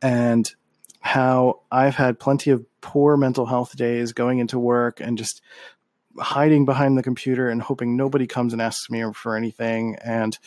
and 0.00 0.48
how 1.00 1.62
I've 1.72 1.96
had 1.96 2.20
plenty 2.20 2.50
of 2.50 2.64
poor 2.80 3.16
mental 3.16 3.46
health 3.46 3.76
days 3.76 4.12
going 4.12 4.38
into 4.38 4.58
work 4.58 5.00
and 5.00 5.18
just 5.18 5.42
hiding 6.18 6.64
behind 6.64 6.96
the 6.96 7.02
computer 7.02 7.48
and 7.48 7.60
hoping 7.60 7.96
nobody 7.96 8.26
comes 8.26 8.52
and 8.52 8.62
asks 8.62 8.88
me 8.88 9.02
for 9.14 9.36
anything. 9.36 9.96
And 10.04 10.38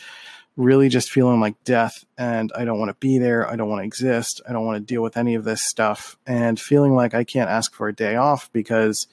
really 0.56 0.88
just 0.88 1.10
feeling 1.10 1.40
like 1.40 1.62
death 1.64 2.04
and 2.16 2.52
I 2.54 2.64
don't 2.64 2.78
want 2.78 2.90
to 2.90 2.96
be 3.00 3.18
there. 3.18 3.48
I 3.48 3.56
don't 3.56 3.68
want 3.68 3.80
to 3.80 3.86
exist. 3.86 4.40
I 4.48 4.52
don't 4.52 4.64
want 4.64 4.76
to 4.76 4.94
deal 4.94 5.02
with 5.02 5.16
any 5.16 5.34
of 5.34 5.44
this 5.44 5.62
stuff 5.62 6.16
and 6.26 6.60
feeling 6.60 6.94
like 6.94 7.14
I 7.14 7.24
can't 7.24 7.50
ask 7.50 7.74
for 7.74 7.88
a 7.88 7.94
day 7.94 8.16
off 8.16 8.52
because 8.52 9.08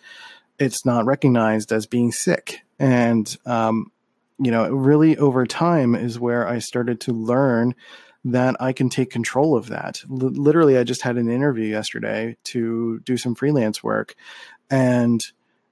it's 0.59 0.85
not 0.85 1.05
recognized 1.05 1.71
as 1.71 1.87
being 1.87 2.11
sick. 2.11 2.61
And, 2.77 3.35
um, 3.45 3.91
you 4.37 4.51
know, 4.51 4.69
really 4.69 5.17
over 5.17 5.45
time 5.47 5.95
is 5.95 6.19
where 6.19 6.47
I 6.47 6.59
started 6.59 7.01
to 7.01 7.13
learn 7.13 7.73
that 8.23 8.55
I 8.59 8.71
can 8.71 8.89
take 8.89 9.09
control 9.09 9.55
of 9.55 9.67
that. 9.69 10.01
L- 10.09 10.17
literally, 10.17 10.77
I 10.77 10.83
just 10.83 11.01
had 11.01 11.17
an 11.17 11.29
interview 11.29 11.65
yesterday 11.65 12.37
to 12.45 12.99
do 12.99 13.17
some 13.17 13.33
freelance 13.33 13.83
work. 13.83 14.15
And, 14.69 15.25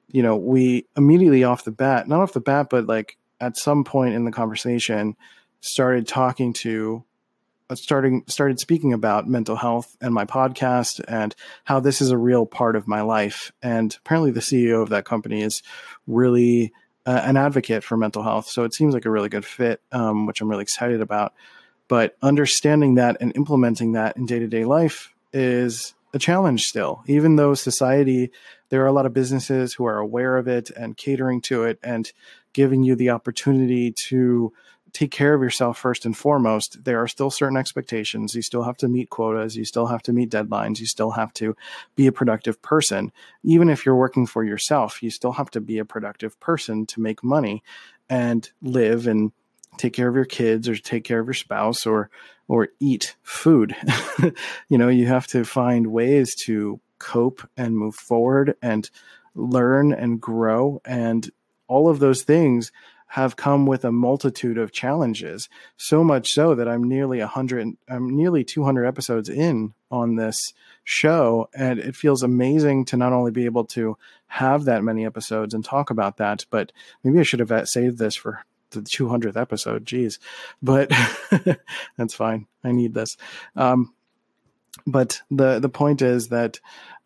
you 0.07 0.23
know, 0.23 0.35
we 0.35 0.87
immediately 0.97 1.43
off 1.43 1.63
the 1.63 1.71
bat, 1.71 2.07
not 2.07 2.21
off 2.21 2.33
the 2.33 2.39
bat, 2.39 2.67
but 2.71 2.87
like 2.87 3.17
at 3.39 3.55
some 3.55 3.83
point 3.83 4.15
in 4.15 4.25
the 4.25 4.31
conversation, 4.31 5.15
started 5.61 6.07
talking 6.07 6.53
to 6.53 7.03
uh, 7.69 7.75
starting 7.75 8.23
started 8.27 8.59
speaking 8.59 8.93
about 8.93 9.27
mental 9.27 9.55
health 9.55 9.95
and 10.01 10.13
my 10.13 10.25
podcast 10.25 11.01
and 11.07 11.35
how 11.65 11.79
this 11.79 12.01
is 12.01 12.09
a 12.09 12.17
real 12.17 12.45
part 12.45 12.75
of 12.75 12.87
my 12.87 13.01
life. 13.01 13.51
And 13.61 13.95
apparently 13.99 14.31
the 14.31 14.39
ceo 14.39 14.81
of 14.81 14.89
that 14.89 15.05
company 15.05 15.43
is 15.43 15.61
really 16.07 16.73
uh, 17.05 17.21
an 17.23 17.37
advocate 17.37 17.83
for 17.83 17.95
mental 17.95 18.23
health. 18.23 18.47
So 18.47 18.63
it 18.63 18.73
seems 18.73 18.93
like 18.93 19.05
a 19.05 19.11
really 19.11 19.29
good 19.29 19.45
fit 19.45 19.81
um, 19.91 20.25
which 20.25 20.41
i'm 20.41 20.49
really 20.49 20.63
excited 20.63 21.01
about. 21.01 21.33
But 21.87 22.17
understanding 22.21 22.95
that 22.95 23.17
and 23.19 23.35
implementing 23.35 23.93
that 23.93 24.17
in 24.17 24.25
day-to-day 24.25 24.65
life 24.65 25.13
is 25.33 25.93
a 26.13 26.19
challenge 26.19 26.65
still. 26.65 27.03
Even 27.05 27.35
though 27.35 27.53
society 27.53 28.31
there 28.69 28.83
are 28.83 28.87
a 28.87 28.91
lot 28.91 29.05
of 29.05 29.13
businesses 29.13 29.73
who 29.73 29.85
are 29.85 29.97
aware 29.97 30.37
of 30.37 30.47
it 30.47 30.69
and 30.71 30.97
catering 30.97 31.41
to 31.41 31.63
it 31.63 31.79
and 31.83 32.11
giving 32.53 32.83
you 32.83 32.95
the 32.95 33.09
opportunity 33.09 33.91
to 33.91 34.53
take 34.93 35.11
care 35.11 35.33
of 35.33 35.41
yourself 35.41 35.77
first 35.77 36.05
and 36.05 36.17
foremost, 36.17 36.83
there 36.83 37.01
are 37.01 37.07
still 37.07 37.29
certain 37.29 37.57
expectations. 37.57 38.35
You 38.35 38.41
still 38.41 38.63
have 38.63 38.77
to 38.77 38.87
meet 38.87 39.09
quotas. 39.09 39.55
You 39.55 39.65
still 39.65 39.87
have 39.87 40.01
to 40.03 40.13
meet 40.13 40.31
deadlines. 40.31 40.79
You 40.79 40.85
still 40.85 41.11
have 41.11 41.33
to 41.35 41.55
be 41.95 42.07
a 42.07 42.11
productive 42.11 42.61
person. 42.61 43.11
Even 43.43 43.69
if 43.69 43.85
you're 43.85 43.95
working 43.95 44.25
for 44.25 44.43
yourself, 44.43 45.01
you 45.03 45.09
still 45.09 45.33
have 45.33 45.51
to 45.51 45.61
be 45.61 45.77
a 45.77 45.85
productive 45.85 46.39
person 46.39 46.85
to 46.87 47.01
make 47.01 47.23
money 47.23 47.63
and 48.09 48.49
live 48.61 49.07
and 49.07 49.31
take 49.77 49.93
care 49.93 50.09
of 50.09 50.15
your 50.15 50.25
kids 50.25 50.67
or 50.67 50.75
take 50.75 51.03
care 51.03 51.19
of 51.19 51.27
your 51.27 51.33
spouse 51.33 51.85
or 51.85 52.09
or 52.47 52.69
eat 52.79 53.15
food. 53.21 53.75
you 54.69 54.77
know, 54.77 54.89
you 54.89 55.05
have 55.05 55.27
to 55.27 55.45
find 55.45 55.87
ways 55.87 56.33
to 56.33 56.79
cope 56.97 57.47
and 57.55 57.77
move 57.77 57.95
forward 57.95 58.55
and 58.61 58.89
learn 59.35 59.93
and 59.93 60.19
grow 60.19 60.81
and 60.83 61.29
all 61.67 61.87
of 61.87 61.99
those 61.99 62.23
things 62.23 62.71
have 63.09 63.35
come 63.35 63.65
with 63.65 63.83
a 63.83 63.91
multitude 63.91 64.57
of 64.57 64.71
challenges. 64.71 65.49
So 65.77 66.03
much 66.03 66.31
so 66.31 66.53
that 66.53 66.67
I'm 66.67 66.83
nearly 66.83 67.19
100, 67.19 67.75
I'm 67.89 68.15
nearly 68.15 68.43
200 68.43 68.85
episodes 68.85 69.29
in 69.29 69.73
on 69.89 70.15
this 70.15 70.53
show. 70.83 71.49
And 71.55 71.79
it 71.79 71.95
feels 71.95 72.21
amazing 72.21 72.85
to 72.85 72.97
not 72.97 73.11
only 73.11 73.31
be 73.31 73.45
able 73.45 73.65
to 73.65 73.97
have 74.27 74.65
that 74.65 74.83
many 74.83 75.07
episodes 75.07 75.55
and 75.55 75.65
talk 75.65 75.89
about 75.89 76.17
that, 76.17 76.45
but 76.51 76.71
maybe 77.03 77.19
I 77.19 77.23
should 77.23 77.39
have 77.39 77.67
saved 77.67 77.97
this 77.97 78.15
for 78.15 78.45
the 78.69 78.81
200th 78.81 79.37
episode. 79.37 79.87
Geez, 79.87 80.19
but 80.61 80.91
that's 81.97 82.13
fine. 82.13 82.45
I 82.63 82.71
need 82.71 82.93
this. 82.93 83.17
Um, 83.55 83.91
but 84.85 85.21
the 85.31 85.59
the 85.59 85.69
point 85.69 86.01
is 86.01 86.27
that 86.27 86.59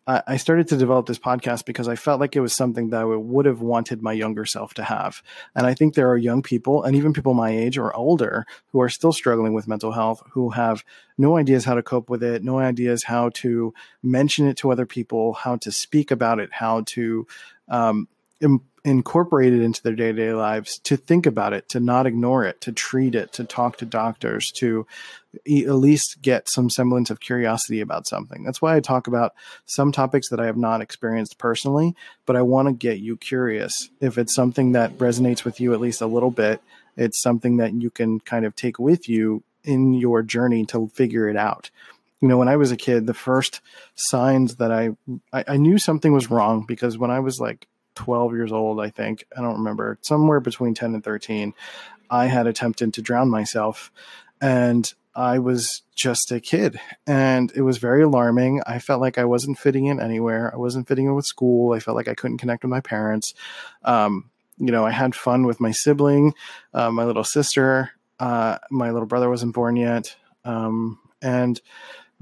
I 0.06 0.36
started 0.36 0.68
to 0.68 0.76
develop 0.76 1.06
this 1.06 1.18
podcast 1.18 1.64
because 1.64 1.88
I 1.88 1.96
felt 1.96 2.20
like 2.20 2.36
it 2.36 2.40
was 2.40 2.54
something 2.54 2.90
that 2.90 3.00
I 3.00 3.04
would 3.04 3.46
have 3.46 3.62
wanted 3.62 4.02
my 4.02 4.12
younger 4.12 4.44
self 4.44 4.74
to 4.74 4.84
have. 4.84 5.22
And 5.54 5.66
I 5.66 5.72
think 5.72 5.94
there 5.94 6.10
are 6.10 6.16
young 6.16 6.42
people 6.42 6.82
and 6.82 6.94
even 6.94 7.14
people 7.14 7.32
my 7.32 7.50
age 7.50 7.78
or 7.78 7.94
older 7.96 8.44
who 8.72 8.82
are 8.82 8.90
still 8.90 9.12
struggling 9.12 9.54
with 9.54 9.66
mental 9.66 9.92
health, 9.92 10.22
who 10.32 10.50
have 10.50 10.84
no 11.16 11.38
ideas 11.38 11.64
how 11.64 11.74
to 11.74 11.82
cope 11.82 12.10
with 12.10 12.22
it, 12.22 12.44
no 12.44 12.58
ideas 12.58 13.04
how 13.04 13.30
to 13.30 13.72
mention 14.02 14.46
it 14.46 14.58
to 14.58 14.70
other 14.70 14.84
people, 14.84 15.32
how 15.32 15.56
to 15.56 15.72
speak 15.72 16.10
about 16.10 16.38
it, 16.38 16.50
how 16.52 16.82
to 16.86 17.26
um, 17.68 18.06
incorporate 18.84 19.54
it 19.54 19.62
into 19.62 19.82
their 19.82 19.94
day 19.94 20.12
to 20.12 20.12
day 20.12 20.32
lives, 20.34 20.78
to 20.80 20.96
think 20.96 21.24
about 21.24 21.54
it, 21.54 21.68
to 21.70 21.80
not 21.80 22.06
ignore 22.06 22.44
it, 22.44 22.60
to 22.60 22.72
treat 22.72 23.14
it, 23.14 23.32
to 23.32 23.44
talk 23.44 23.78
to 23.78 23.86
doctors, 23.86 24.52
to 24.52 24.86
at 25.46 25.74
least 25.74 26.20
get 26.20 26.48
some 26.48 26.68
semblance 26.68 27.10
of 27.10 27.18
curiosity 27.18 27.80
about 27.80 28.06
something. 28.06 28.44
That's 28.44 28.60
why 28.60 28.76
I 28.76 28.80
talk 28.80 29.06
about 29.06 29.32
some 29.64 29.90
topics 29.90 30.28
that 30.28 30.38
I 30.38 30.46
have 30.46 30.58
not 30.58 30.82
experienced 30.82 31.38
personally, 31.38 31.96
but 32.26 32.36
I 32.36 32.42
want 32.42 32.68
to 32.68 32.74
get 32.74 32.98
you 32.98 33.16
curious. 33.16 33.88
If 34.00 34.18
it's 34.18 34.34
something 34.34 34.72
that 34.72 34.98
resonates 34.98 35.44
with 35.44 35.60
you 35.60 35.72
at 35.72 35.80
least 35.80 36.02
a 36.02 36.06
little 36.06 36.30
bit, 36.30 36.60
it's 36.96 37.22
something 37.22 37.56
that 37.56 37.72
you 37.72 37.90
can 37.90 38.20
kind 38.20 38.44
of 38.44 38.54
take 38.54 38.78
with 38.78 39.08
you 39.08 39.42
in 39.64 39.94
your 39.94 40.22
journey 40.22 40.66
to 40.66 40.88
figure 40.88 41.28
it 41.28 41.36
out 41.38 41.70
you 42.20 42.28
know 42.28 42.36
when 42.36 42.48
i 42.48 42.56
was 42.56 42.70
a 42.70 42.76
kid 42.76 43.06
the 43.06 43.14
first 43.14 43.62
signs 43.94 44.56
that 44.56 44.70
I, 44.70 44.90
I, 45.32 45.44
I 45.48 45.56
knew 45.56 45.78
something 45.78 46.12
was 46.12 46.30
wrong 46.30 46.64
because 46.66 46.98
when 46.98 47.10
i 47.10 47.20
was 47.20 47.40
like 47.40 47.66
12 47.94 48.32
years 48.32 48.52
old, 48.52 48.80
I 48.80 48.90
think. 48.90 49.24
I 49.36 49.40
don't 49.40 49.58
remember. 49.58 49.98
Somewhere 50.02 50.40
between 50.40 50.74
10 50.74 50.94
and 50.94 51.04
13, 51.04 51.54
I 52.10 52.26
had 52.26 52.46
attempted 52.46 52.94
to 52.94 53.02
drown 53.02 53.30
myself. 53.30 53.90
And 54.40 54.92
I 55.14 55.38
was 55.38 55.82
just 55.94 56.32
a 56.32 56.40
kid. 56.40 56.80
And 57.06 57.52
it 57.54 57.62
was 57.62 57.78
very 57.78 58.02
alarming. 58.02 58.62
I 58.66 58.78
felt 58.78 59.00
like 59.00 59.18
I 59.18 59.24
wasn't 59.24 59.58
fitting 59.58 59.86
in 59.86 60.00
anywhere. 60.00 60.52
I 60.52 60.56
wasn't 60.56 60.88
fitting 60.88 61.06
in 61.06 61.14
with 61.14 61.26
school. 61.26 61.72
I 61.72 61.80
felt 61.80 61.96
like 61.96 62.08
I 62.08 62.14
couldn't 62.14 62.38
connect 62.38 62.64
with 62.64 62.70
my 62.70 62.80
parents. 62.80 63.34
Um, 63.84 64.30
you 64.58 64.70
know, 64.70 64.84
I 64.84 64.90
had 64.90 65.14
fun 65.14 65.46
with 65.46 65.60
my 65.60 65.72
sibling, 65.72 66.34
uh, 66.72 66.90
my 66.90 67.04
little 67.04 67.24
sister. 67.24 67.92
Uh, 68.18 68.58
my 68.70 68.90
little 68.90 69.06
brother 69.06 69.28
wasn't 69.28 69.54
born 69.54 69.76
yet. 69.76 70.16
Um, 70.44 70.98
and 71.22 71.60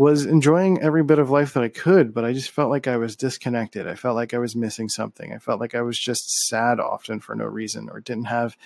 was 0.03 0.27
enjoying 0.27 0.81
every 0.81 1.05
bit 1.05 1.21
of 1.21 1.31
life 1.31 1.55
that 1.55 1.63
I 1.63 1.69
could, 1.69 2.13
but 2.13 2.25
I 2.25 2.33
just 2.33 2.51
felt 2.51 2.71
like 2.71 2.89
I 2.89 2.97
was 2.97 3.15
disconnected. 3.15 3.87
I 3.87 3.95
felt 3.95 4.17
like 4.17 4.35
I 4.35 4.39
was 4.39 4.57
missing 4.57 4.89
something. 4.89 5.33
I 5.33 5.39
felt 5.39 5.61
like 5.61 5.77
I 5.77 5.83
was 5.83 5.97
just 5.97 6.49
sad 6.49 6.81
often 6.81 7.21
for 7.21 7.37
no 7.37 7.45
reason 7.45 7.89
or 7.89 8.01
didn't 8.01 8.25
have 8.25 8.57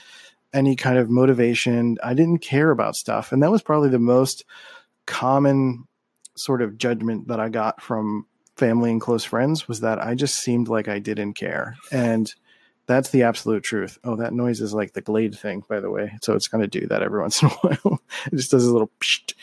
any 0.55 0.77
kind 0.77 0.97
of 0.97 1.11
motivation. 1.11 1.99
I 2.03 2.15
didn't 2.15 2.39
care 2.39 2.71
about 2.71 2.97
stuff. 2.97 3.33
And 3.33 3.43
that 3.43 3.51
was 3.51 3.61
probably 3.61 3.91
the 3.91 3.99
most 3.99 4.45
common 5.05 5.87
sort 6.37 6.63
of 6.63 6.79
judgment 6.79 7.29
that 7.29 7.39
I 7.39 7.51
got 7.51 7.83
from 7.83 8.27
family 8.57 8.91
and 8.91 9.01
close 9.01 9.25
friends 9.25 9.69
was 9.69 9.81
that 9.81 10.03
I 10.03 10.15
just 10.15 10.37
seemed 10.37 10.69
like 10.69 10.89
I 10.89 10.99
didn't 11.01 11.35
care. 11.35 11.77
And 11.93 12.35
that's 12.87 13.11
the 13.11 13.25
absolute 13.25 13.65
truth. 13.65 13.99
Oh, 14.05 14.17
that 14.17 14.33
noise 14.33 14.61
is 14.61 14.73
like 14.73 14.93
the 14.93 15.01
Glade 15.01 15.37
thing, 15.37 15.65
by 15.69 15.81
the 15.81 15.91
way. 15.91 16.17
So 16.23 16.35
it's 16.35 16.49
going 16.49 16.69
to 16.69 16.81
do 16.81 16.87
that 16.89 17.03
every 17.03 17.21
once 17.23 17.43
in 17.43 17.49
a 17.49 17.53
while. 17.53 18.01
it 18.27 18.37
just 18.37 18.51
does 18.51 18.67
a 18.67 18.73
little. 18.73 18.91
Psh. 19.01 19.35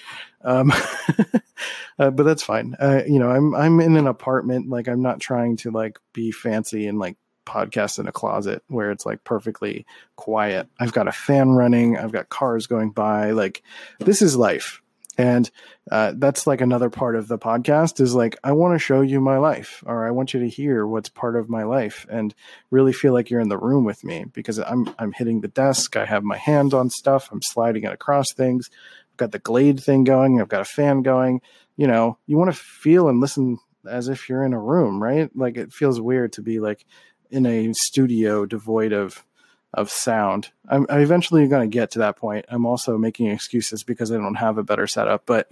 Um, 0.44 0.72
uh, 2.00 2.12
but 2.12 2.24
that's 2.24 2.44
fine. 2.44 2.76
Uh, 2.80 3.04
you 3.08 3.20
know, 3.20 3.30
I'm 3.30 3.56
I'm 3.56 3.80
in 3.80 3.98
an 3.98 4.08
apartment. 4.08 4.70
Like 4.70 4.88
I'm 4.88 5.02
not 5.02 5.20
trying 5.20 5.58
to 5.58 5.72
like 5.72 6.00
be 6.14 6.32
fancy 6.32 6.88
and 6.88 7.00
like 7.00 7.18
podcast 7.46 8.00
in 8.00 8.08
a 8.08 8.12
closet 8.12 8.64
where 8.68 8.92
it's 8.92 9.06
like 9.06 9.24
perfectly 9.24 9.86
quiet. 10.16 10.68
I've 10.80 10.94
got 10.94 11.08
a 11.08 11.12
fan 11.12 11.52
running. 11.52 11.98
I've 11.98 12.12
got 12.12 12.30
cars 12.30 12.68
going 12.68 12.92
by. 12.92 13.32
Like 13.32 13.64
this 14.00 14.22
is 14.22 14.36
life. 14.36 14.82
And 15.18 15.50
uh, 15.92 16.14
that's 16.16 16.48
like 16.48 16.62
another 16.62 16.90
part 16.90 17.16
of 17.16 17.28
the 17.28 17.38
podcast 17.38 18.00
is 18.00 18.16
like 18.16 18.38
i 18.44 18.52
want 18.52 18.74
to 18.74 18.80
show 18.80 19.02
you 19.02 19.20
my 19.22 19.38
life 19.38 19.84
or 19.86 20.08
i 20.08 20.12
want 20.12 20.34
you 20.34 20.40
to 20.40 20.50
hear 20.50 20.86
what's 20.88 21.10
part 21.10 21.36
of 21.36 21.50
my 21.50 21.64
life 21.64 22.06
and 22.10 22.34
really 22.72 22.94
feel 22.94 23.14
like 23.14 23.30
you're 23.30 23.40
in 23.40 23.50
the 23.50 23.58
room 23.58 23.84
with 23.84 24.04
me 24.04 24.26
because 24.34 24.60
i'm 24.60 24.94
i'm 24.98 25.12
hitting 25.12 25.42
the 25.42 25.48
desk 25.48 25.96
i 25.96 26.06
have 26.06 26.24
my 26.24 26.38
hand 26.38 26.74
on 26.74 26.90
stuff 26.90 27.30
i'm 27.32 27.42
sliding 27.42 27.84
it 27.84 27.94
across 27.94 28.34
things 28.34 28.70
i've 29.12 29.18
got 29.18 29.32
the 29.32 29.40
glade 29.40 29.80
thing 29.80 30.04
going 30.04 30.40
i've 30.40 30.50
got 30.50 30.62
a 30.62 30.66
fan 30.66 31.02
going 31.02 31.42
you 31.78 31.88
know 31.88 32.18
you 32.26 32.38
want 32.38 32.52
to 32.52 32.58
feel 32.58 33.08
and 33.08 33.20
listen 33.20 33.58
as 33.90 34.08
if 34.08 34.30
you're 34.30 34.44
in 34.44 34.54
a 34.54 34.60
room 34.60 35.02
right? 35.02 35.30
Like 35.36 35.58
it 35.58 35.74
feels 35.74 36.00
weird 36.00 36.34
to 36.34 36.42
be 36.42 36.60
like 36.60 36.86
in 37.32 37.46
a 37.46 37.74
studio 37.74 38.46
devoid 38.46 38.94
of 38.94 39.26
of 39.74 39.90
sound. 39.90 40.52
I'm, 40.70 40.86
I'm 40.90 41.02
eventually 41.02 41.48
going 41.48 41.70
to 41.70 41.74
get 41.74 41.92
to 41.92 42.00
that 42.00 42.18
point. 42.18 42.46
I'm 42.50 42.66
also 42.66 42.98
making 42.98 43.28
excuses 43.28 43.84
because 43.84 44.12
I 44.12 44.18
don't 44.18 44.36
have 44.36 44.58
a 44.58 44.64
better 44.64 44.88
setup, 44.88 45.26
but 45.26 45.52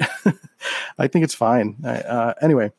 I 0.97 1.07
think 1.07 1.23
it's 1.23 1.33
fine. 1.33 1.77
uh, 1.83 2.33
anyway, 2.41 2.71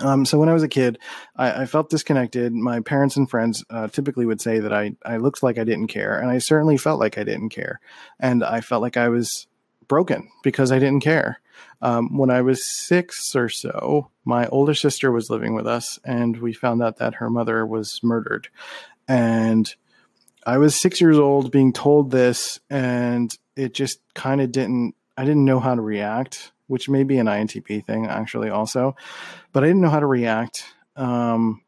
um, 0.00 0.24
so 0.24 0.38
when 0.38 0.48
I 0.48 0.52
was 0.52 0.62
a 0.62 0.68
kid, 0.68 0.98
I, 1.36 1.62
I, 1.62 1.66
felt 1.66 1.88
disconnected. 1.88 2.52
My 2.52 2.80
parents 2.80 3.16
and 3.16 3.30
friends 3.30 3.64
uh, 3.70 3.86
typically 3.86 4.26
would 4.26 4.40
say 4.40 4.58
that 4.58 4.72
I, 4.72 4.96
I 5.04 5.18
looked 5.18 5.42
like 5.42 5.56
I 5.56 5.64
didn't 5.64 5.86
care, 5.86 6.18
and 6.18 6.30
I 6.30 6.38
certainly 6.38 6.76
felt 6.76 6.98
like 6.98 7.16
I 7.16 7.22
didn't 7.22 7.50
care, 7.50 7.80
and 8.18 8.42
I 8.42 8.60
felt 8.60 8.82
like 8.82 8.96
I 8.96 9.08
was 9.08 9.46
broken 9.86 10.30
because 10.42 10.72
I 10.72 10.80
didn't 10.80 11.00
care. 11.00 11.40
Um, 11.80 12.16
when 12.16 12.30
I 12.30 12.40
was 12.40 12.66
six 12.66 13.36
or 13.36 13.48
so, 13.48 14.10
my 14.24 14.46
older 14.48 14.74
sister 14.74 15.12
was 15.12 15.30
living 15.30 15.54
with 15.54 15.66
us, 15.66 16.00
and 16.04 16.38
we 16.38 16.52
found 16.52 16.82
out 16.82 16.96
that 16.96 17.16
her 17.16 17.30
mother 17.30 17.64
was 17.64 18.00
murdered, 18.02 18.48
and 19.06 19.72
I 20.46 20.58
was 20.58 20.74
six 20.74 21.00
years 21.00 21.18
old 21.18 21.50
being 21.50 21.72
told 21.72 22.10
this, 22.10 22.60
and 22.68 23.36
it 23.56 23.74
just 23.74 24.00
kind 24.14 24.40
of 24.40 24.52
didn't, 24.52 24.94
I 25.16 25.24
didn't 25.24 25.44
know 25.44 25.60
how 25.60 25.74
to 25.74 25.80
react, 25.80 26.52
which 26.66 26.88
may 26.88 27.02
be 27.02 27.18
an 27.18 27.26
INTP 27.26 27.84
thing 27.84 28.06
actually, 28.06 28.50
also, 28.50 28.96
but 29.52 29.64
I 29.64 29.66
didn't 29.66 29.82
know 29.82 29.90
how 29.90 30.00
to 30.00 30.06
react. 30.06 30.64
Um, 30.96 31.62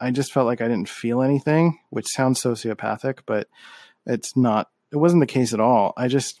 I 0.00 0.10
just 0.10 0.32
felt 0.32 0.46
like 0.46 0.60
I 0.60 0.68
didn't 0.68 0.88
feel 0.88 1.22
anything, 1.22 1.78
which 1.90 2.06
sounds 2.08 2.42
sociopathic, 2.42 3.20
but 3.26 3.48
it's 4.06 4.36
not, 4.36 4.70
it 4.92 4.96
wasn't 4.96 5.20
the 5.20 5.26
case 5.26 5.52
at 5.52 5.60
all. 5.60 5.92
I 5.96 6.08
just, 6.08 6.38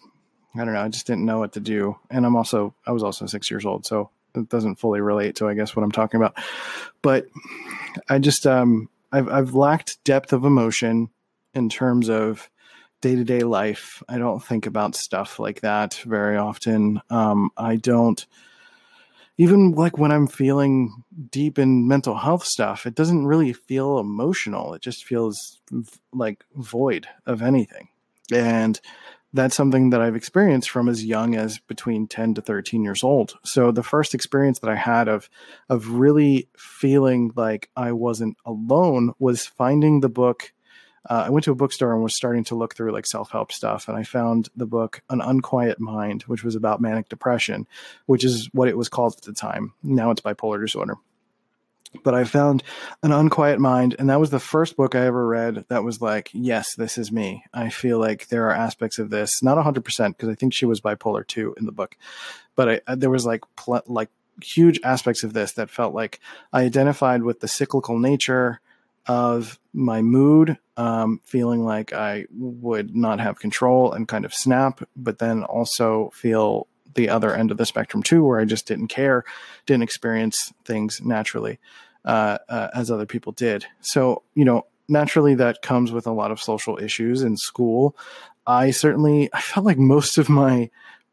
I 0.54 0.64
don't 0.64 0.74
know, 0.74 0.80
I 0.80 0.88
just 0.88 1.06
didn't 1.06 1.24
know 1.24 1.38
what 1.38 1.52
to 1.54 1.60
do. 1.60 1.96
And 2.10 2.24
I'm 2.24 2.36
also, 2.36 2.74
I 2.86 2.92
was 2.92 3.02
also 3.02 3.26
six 3.26 3.50
years 3.50 3.66
old, 3.66 3.86
so 3.86 4.10
it 4.34 4.48
doesn't 4.48 4.76
fully 4.76 5.00
relate 5.00 5.36
to, 5.36 5.48
I 5.48 5.54
guess, 5.54 5.74
what 5.74 5.82
I'm 5.82 5.92
talking 5.92 6.20
about. 6.20 6.36
But 7.02 7.26
I 8.08 8.18
just, 8.18 8.46
um, 8.46 8.88
I've, 9.10 9.28
I've 9.28 9.54
lacked 9.54 10.02
depth 10.04 10.32
of 10.32 10.44
emotion 10.44 11.10
in 11.56 11.68
terms 11.68 12.08
of 12.08 12.48
day 13.00 13.16
to 13.16 13.24
day 13.24 13.40
life. 13.40 14.02
I 14.08 14.18
don't 14.18 14.42
think 14.42 14.66
about 14.66 14.94
stuff 14.94 15.38
like 15.38 15.62
that 15.62 15.94
very 16.06 16.36
often. 16.36 17.00
Um, 17.10 17.50
I 17.56 17.76
don't 17.76 18.24
even 19.38 19.72
like 19.72 19.98
when 19.98 20.12
I'm 20.12 20.26
feeling 20.26 21.04
deep 21.30 21.58
in 21.58 21.86
mental 21.86 22.16
health 22.16 22.44
stuff, 22.44 22.86
it 22.86 22.94
doesn't 22.94 23.26
really 23.26 23.52
feel 23.52 23.98
emotional. 23.98 24.74
It 24.74 24.82
just 24.82 25.04
feels 25.04 25.60
like 26.12 26.44
void 26.54 27.06
of 27.26 27.42
anything. 27.42 27.88
And 28.32 28.80
that's 29.34 29.54
something 29.54 29.90
that 29.90 30.00
I've 30.00 30.16
experienced 30.16 30.70
from 30.70 30.88
as 30.88 31.04
young 31.04 31.34
as 31.34 31.58
between 31.58 32.06
10 32.06 32.34
to 32.34 32.40
13 32.42 32.82
years 32.82 33.04
old. 33.04 33.34
So 33.44 33.70
the 33.70 33.82
first 33.82 34.14
experience 34.14 34.60
that 34.60 34.70
I 34.70 34.76
had 34.76 35.08
of 35.08 35.28
of 35.68 35.90
really 35.90 36.48
feeling 36.56 37.30
like 37.36 37.68
I 37.76 37.92
wasn't 37.92 38.38
alone 38.46 39.12
was 39.18 39.46
finding 39.46 40.00
the 40.00 40.08
book 40.08 40.52
uh, 41.08 41.24
I 41.26 41.30
went 41.30 41.44
to 41.44 41.52
a 41.52 41.56
bookstore 41.56 41.92
and 41.92 42.02
was 42.02 42.16
starting 42.16 42.44
to 42.44 42.54
look 42.54 42.74
through 42.74 42.92
like 42.92 43.06
self 43.06 43.30
help 43.30 43.52
stuff, 43.52 43.88
and 43.88 43.96
I 43.96 44.02
found 44.02 44.48
the 44.56 44.66
book 44.66 45.02
An 45.10 45.20
Unquiet 45.20 45.80
Mind, 45.80 46.22
which 46.22 46.44
was 46.44 46.54
about 46.54 46.80
manic 46.80 47.08
depression, 47.08 47.66
which 48.06 48.24
is 48.24 48.48
what 48.52 48.68
it 48.68 48.76
was 48.76 48.88
called 48.88 49.14
at 49.16 49.22
the 49.22 49.32
time. 49.32 49.72
Now 49.82 50.10
it's 50.10 50.20
bipolar 50.20 50.60
disorder. 50.60 50.96
But 52.02 52.14
I 52.14 52.24
found 52.24 52.62
An 53.02 53.12
Unquiet 53.12 53.58
Mind, 53.58 53.96
and 53.98 54.10
that 54.10 54.20
was 54.20 54.30
the 54.30 54.40
first 54.40 54.76
book 54.76 54.94
I 54.94 55.06
ever 55.06 55.26
read 55.26 55.64
that 55.68 55.84
was 55.84 56.00
like, 56.00 56.28
yes, 56.32 56.74
this 56.74 56.98
is 56.98 57.10
me. 57.10 57.44
I 57.54 57.70
feel 57.70 57.98
like 57.98 58.28
there 58.28 58.46
are 58.48 58.52
aspects 58.52 58.98
of 58.98 59.08
this, 59.08 59.42
not 59.42 59.56
100%, 59.56 60.08
because 60.08 60.28
I 60.28 60.34
think 60.34 60.52
she 60.52 60.66
was 60.66 60.80
bipolar 60.80 61.26
too 61.26 61.54
in 61.58 61.64
the 61.64 61.72
book, 61.72 61.96
but 62.54 62.82
I, 62.86 62.94
there 62.96 63.10
was 63.10 63.24
like, 63.24 63.42
pl- 63.56 63.82
like, 63.86 64.10
huge 64.42 64.78
aspects 64.84 65.22
of 65.22 65.32
this 65.32 65.52
that 65.52 65.70
felt 65.70 65.94
like 65.94 66.20
I 66.52 66.64
identified 66.64 67.22
with 67.22 67.40
the 67.40 67.48
cyclical 67.48 67.98
nature 67.98 68.60
of 69.06 69.58
my 69.72 70.02
mood, 70.02 70.58
um, 70.76 71.20
feeling 71.24 71.64
like 71.64 71.92
I 71.92 72.26
would 72.30 72.94
not 72.94 73.20
have 73.20 73.38
control 73.38 73.92
and 73.92 74.06
kind 74.06 74.24
of 74.24 74.34
snap, 74.34 74.86
but 74.96 75.18
then 75.18 75.42
also 75.44 76.10
feel 76.14 76.66
the 76.94 77.08
other 77.08 77.34
end 77.34 77.50
of 77.50 77.56
the 77.56 77.66
spectrum 77.66 78.02
too, 78.02 78.24
where 78.24 78.40
I 78.40 78.44
just 78.44 78.66
didn't 78.66 78.88
care, 78.88 79.24
didn't 79.66 79.82
experience 79.82 80.52
things 80.64 81.00
naturally 81.02 81.58
uh, 82.04 82.38
uh, 82.48 82.68
as 82.74 82.90
other 82.90 83.06
people 83.06 83.32
did. 83.32 83.66
So, 83.80 84.22
you 84.34 84.44
know, 84.44 84.66
naturally 84.88 85.34
that 85.36 85.62
comes 85.62 85.92
with 85.92 86.06
a 86.06 86.12
lot 86.12 86.30
of 86.30 86.40
social 86.40 86.78
issues 86.78 87.22
in 87.22 87.36
school. 87.36 87.96
I 88.46 88.70
certainly 88.70 89.28
I 89.32 89.40
felt 89.40 89.66
like 89.66 89.78
most 89.78 90.18
of 90.18 90.28
my 90.28 90.70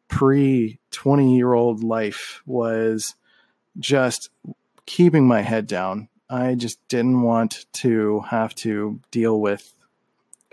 pre 0.07 0.79
20 0.91 1.35
year 1.35 1.53
old 1.53 1.83
life 1.83 2.41
was 2.45 3.15
just 3.79 4.29
keeping 4.85 5.27
my 5.27 5.41
head 5.41 5.67
down 5.67 6.09
I 6.33 6.55
just 6.55 6.79
didn't 6.87 7.21
want 7.21 7.67
to 7.73 8.21
have 8.21 8.55
to 8.55 8.99
deal 9.11 9.39
with 9.39 9.71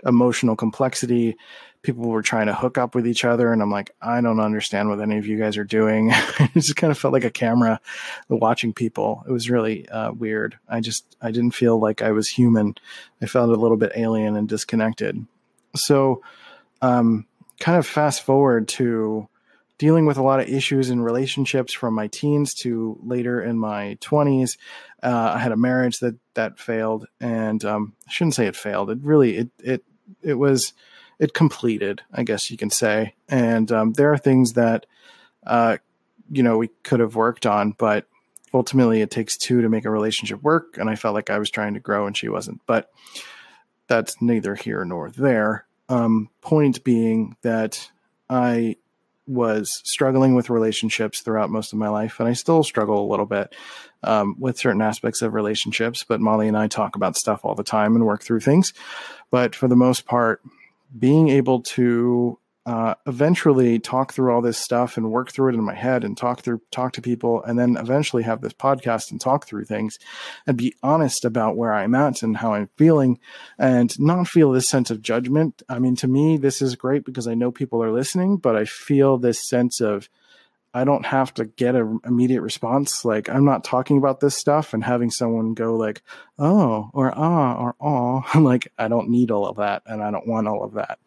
emotional 0.05 0.55
complexity. 0.55 1.37
People 1.81 2.07
were 2.07 2.21
trying 2.21 2.45
to 2.45 2.53
hook 2.53 2.77
up 2.77 2.93
with 2.93 3.07
each 3.07 3.25
other, 3.25 3.51
and 3.51 3.63
I'm 3.63 3.71
like, 3.71 3.89
I 3.99 4.21
don't 4.21 4.39
understand 4.39 4.89
what 4.89 5.01
any 5.01 5.17
of 5.17 5.25
you 5.25 5.39
guys 5.39 5.57
are 5.57 5.63
doing. 5.63 6.11
it 6.39 6.53
just 6.53 6.75
kind 6.75 6.91
of 6.91 6.99
felt 6.99 7.13
like 7.13 7.23
a 7.23 7.31
camera 7.31 7.81
watching 8.29 8.73
people. 8.73 9.23
It 9.27 9.31
was 9.31 9.49
really 9.49 9.89
uh, 9.89 10.11
weird. 10.11 10.59
I 10.69 10.81
just 10.81 11.17
I 11.19 11.31
didn't 11.31 11.55
feel 11.55 11.79
like 11.79 12.03
I 12.03 12.11
was 12.11 12.29
human. 12.29 12.75
I 13.19 13.25
felt 13.25 13.49
a 13.49 13.59
little 13.59 13.75
bit 13.75 13.93
alien 13.95 14.37
and 14.37 14.47
disconnected. 14.47 15.25
So, 15.75 16.21
um, 16.83 17.25
kind 17.59 17.79
of 17.79 17.87
fast 17.87 18.21
forward 18.21 18.67
to 18.67 19.27
dealing 19.81 20.05
with 20.05 20.17
a 20.17 20.21
lot 20.21 20.39
of 20.39 20.47
issues 20.47 20.91
in 20.91 21.01
relationships 21.01 21.73
from 21.73 21.95
my 21.95 22.05
teens 22.05 22.53
to 22.53 22.99
later 23.01 23.41
in 23.41 23.57
my 23.57 23.97
20s. 23.99 24.55
Uh, 25.01 25.33
I 25.33 25.39
had 25.39 25.51
a 25.51 25.57
marriage 25.57 25.97
that 26.01 26.17
that 26.35 26.59
failed, 26.59 27.07
and 27.19 27.65
um, 27.65 27.93
I 28.07 28.11
shouldn't 28.11 28.35
say 28.35 28.45
it 28.45 28.55
failed. 28.55 28.91
It 28.91 28.99
really 29.01 29.37
it 29.37 29.49
it 29.57 29.83
it 30.21 30.35
was 30.35 30.73
it 31.17 31.33
completed, 31.33 32.03
I 32.13 32.21
guess 32.21 32.51
you 32.51 32.57
can 32.57 32.69
say. 32.69 33.15
And 33.27 33.71
um, 33.71 33.93
there 33.93 34.13
are 34.13 34.19
things 34.19 34.53
that 34.53 34.85
uh, 35.47 35.77
you 36.31 36.43
know 36.43 36.59
we 36.59 36.67
could 36.83 36.99
have 36.99 37.15
worked 37.15 37.47
on, 37.47 37.71
but 37.71 38.05
ultimately 38.53 39.01
it 39.01 39.09
takes 39.09 39.35
two 39.35 39.63
to 39.63 39.69
make 39.69 39.85
a 39.85 39.89
relationship 39.89 40.43
work. 40.43 40.77
And 40.77 40.91
I 40.91 40.95
felt 40.95 41.15
like 41.15 41.31
I 41.31 41.39
was 41.39 41.49
trying 41.49 41.73
to 41.73 41.79
grow, 41.79 42.05
and 42.05 42.15
she 42.15 42.29
wasn't. 42.29 42.61
But 42.67 42.91
that's 43.87 44.21
neither 44.21 44.53
here 44.53 44.85
nor 44.85 45.09
there. 45.09 45.65
Um, 45.89 46.29
point 46.39 46.83
being 46.83 47.35
that 47.41 47.89
I 48.29 48.75
was 49.27 49.81
struggling 49.85 50.35
with 50.35 50.49
relationships 50.49 51.21
throughout 51.21 51.49
most 51.49 51.73
of 51.73 51.79
my 51.79 51.89
life, 51.89 52.19
and 52.19 52.27
I 52.27 52.33
still 52.33 52.63
struggle 52.63 53.05
a 53.05 53.09
little 53.09 53.25
bit 53.25 53.53
um, 54.03 54.35
with 54.39 54.57
certain 54.57 54.81
aspects 54.81 55.21
of 55.21 55.33
relationships. 55.33 56.03
But 56.07 56.21
Molly 56.21 56.47
and 56.47 56.57
I 56.57 56.67
talk 56.67 56.95
about 56.95 57.15
stuff 57.15 57.41
all 57.43 57.55
the 57.55 57.63
time 57.63 57.95
and 57.95 58.05
work 58.05 58.23
through 58.23 58.41
things. 58.41 58.73
But 59.29 59.55
for 59.55 59.67
the 59.67 59.75
most 59.75 60.05
part, 60.05 60.41
being 60.97 61.29
able 61.29 61.61
to 61.61 62.37
uh, 62.65 62.93
eventually 63.07 63.79
talk 63.79 64.13
through 64.13 64.31
all 64.31 64.41
this 64.41 64.57
stuff 64.57 64.95
and 64.95 65.11
work 65.11 65.31
through 65.31 65.49
it 65.49 65.55
in 65.55 65.63
my 65.63 65.73
head 65.73 66.03
and 66.03 66.15
talk 66.15 66.41
through 66.41 66.61
talk 66.69 66.93
to 66.93 67.01
people 67.01 67.43
and 67.43 67.57
then 67.57 67.75
eventually 67.75 68.21
have 68.21 68.41
this 68.41 68.53
podcast 68.53 69.09
and 69.09 69.19
talk 69.19 69.47
through 69.47 69.65
things 69.65 69.97
and 70.45 70.57
be 70.57 70.75
honest 70.83 71.25
about 71.25 71.57
where 71.57 71.73
I'm 71.73 71.95
at 71.95 72.21
and 72.21 72.37
how 72.37 72.53
I'm 72.53 72.69
feeling 72.77 73.19
and 73.57 73.99
not 73.99 74.27
feel 74.27 74.51
this 74.51 74.69
sense 74.69 74.91
of 74.91 75.01
judgment. 75.01 75.63
I 75.69 75.79
mean, 75.79 75.95
to 75.97 76.07
me, 76.07 76.37
this 76.37 76.61
is 76.61 76.75
great 76.75 77.03
because 77.03 77.27
I 77.27 77.33
know 77.33 77.51
people 77.51 77.83
are 77.83 77.91
listening, 77.91 78.37
but 78.37 78.55
I 78.55 78.65
feel 78.65 79.17
this 79.17 79.39
sense 79.39 79.81
of 79.81 80.07
I 80.73 80.83
don't 80.85 81.05
have 81.05 81.33
to 81.33 81.45
get 81.45 81.75
an 81.75 81.99
immediate 82.05 82.41
response. 82.41 83.03
Like 83.03 83.27
I'm 83.27 83.43
not 83.43 83.63
talking 83.63 83.97
about 83.97 84.19
this 84.19 84.35
stuff 84.35 84.73
and 84.73 84.83
having 84.83 85.09
someone 85.09 85.53
go 85.53 85.75
like, 85.75 86.01
"Oh," 86.39 86.89
or 86.93 87.11
"ah," 87.13 87.55
or 87.55 87.75
"oh." 87.81 88.39
like 88.39 88.71
I 88.77 88.87
don't 88.87 89.09
need 89.09 89.31
all 89.31 89.47
of 89.47 89.57
that, 89.57 89.83
and 89.85 90.01
I 90.01 90.11
don't 90.11 90.27
want 90.27 90.47
all 90.47 90.63
of 90.63 90.75
that. 90.75 90.99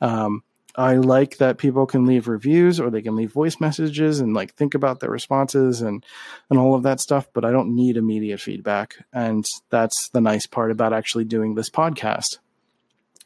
Um, 0.00 0.42
I 0.76 0.96
like 0.96 1.38
that 1.38 1.56
people 1.56 1.86
can 1.86 2.04
leave 2.04 2.28
reviews 2.28 2.78
or 2.78 2.90
they 2.90 3.00
can 3.00 3.16
leave 3.16 3.32
voice 3.32 3.58
messages 3.60 4.20
and 4.20 4.34
like 4.34 4.54
think 4.54 4.74
about 4.74 5.00
their 5.00 5.10
responses 5.10 5.80
and 5.80 6.04
and 6.50 6.58
all 6.58 6.74
of 6.74 6.82
that 6.82 7.00
stuff, 7.00 7.28
but 7.32 7.44
I 7.44 7.50
don't 7.50 7.74
need 7.74 7.96
immediate 7.96 8.40
feedback. 8.40 8.96
And 9.12 9.46
that's 9.70 10.10
the 10.10 10.20
nice 10.20 10.46
part 10.46 10.70
about 10.70 10.92
actually 10.92 11.24
doing 11.24 11.54
this 11.54 11.70
podcast. 11.70 12.38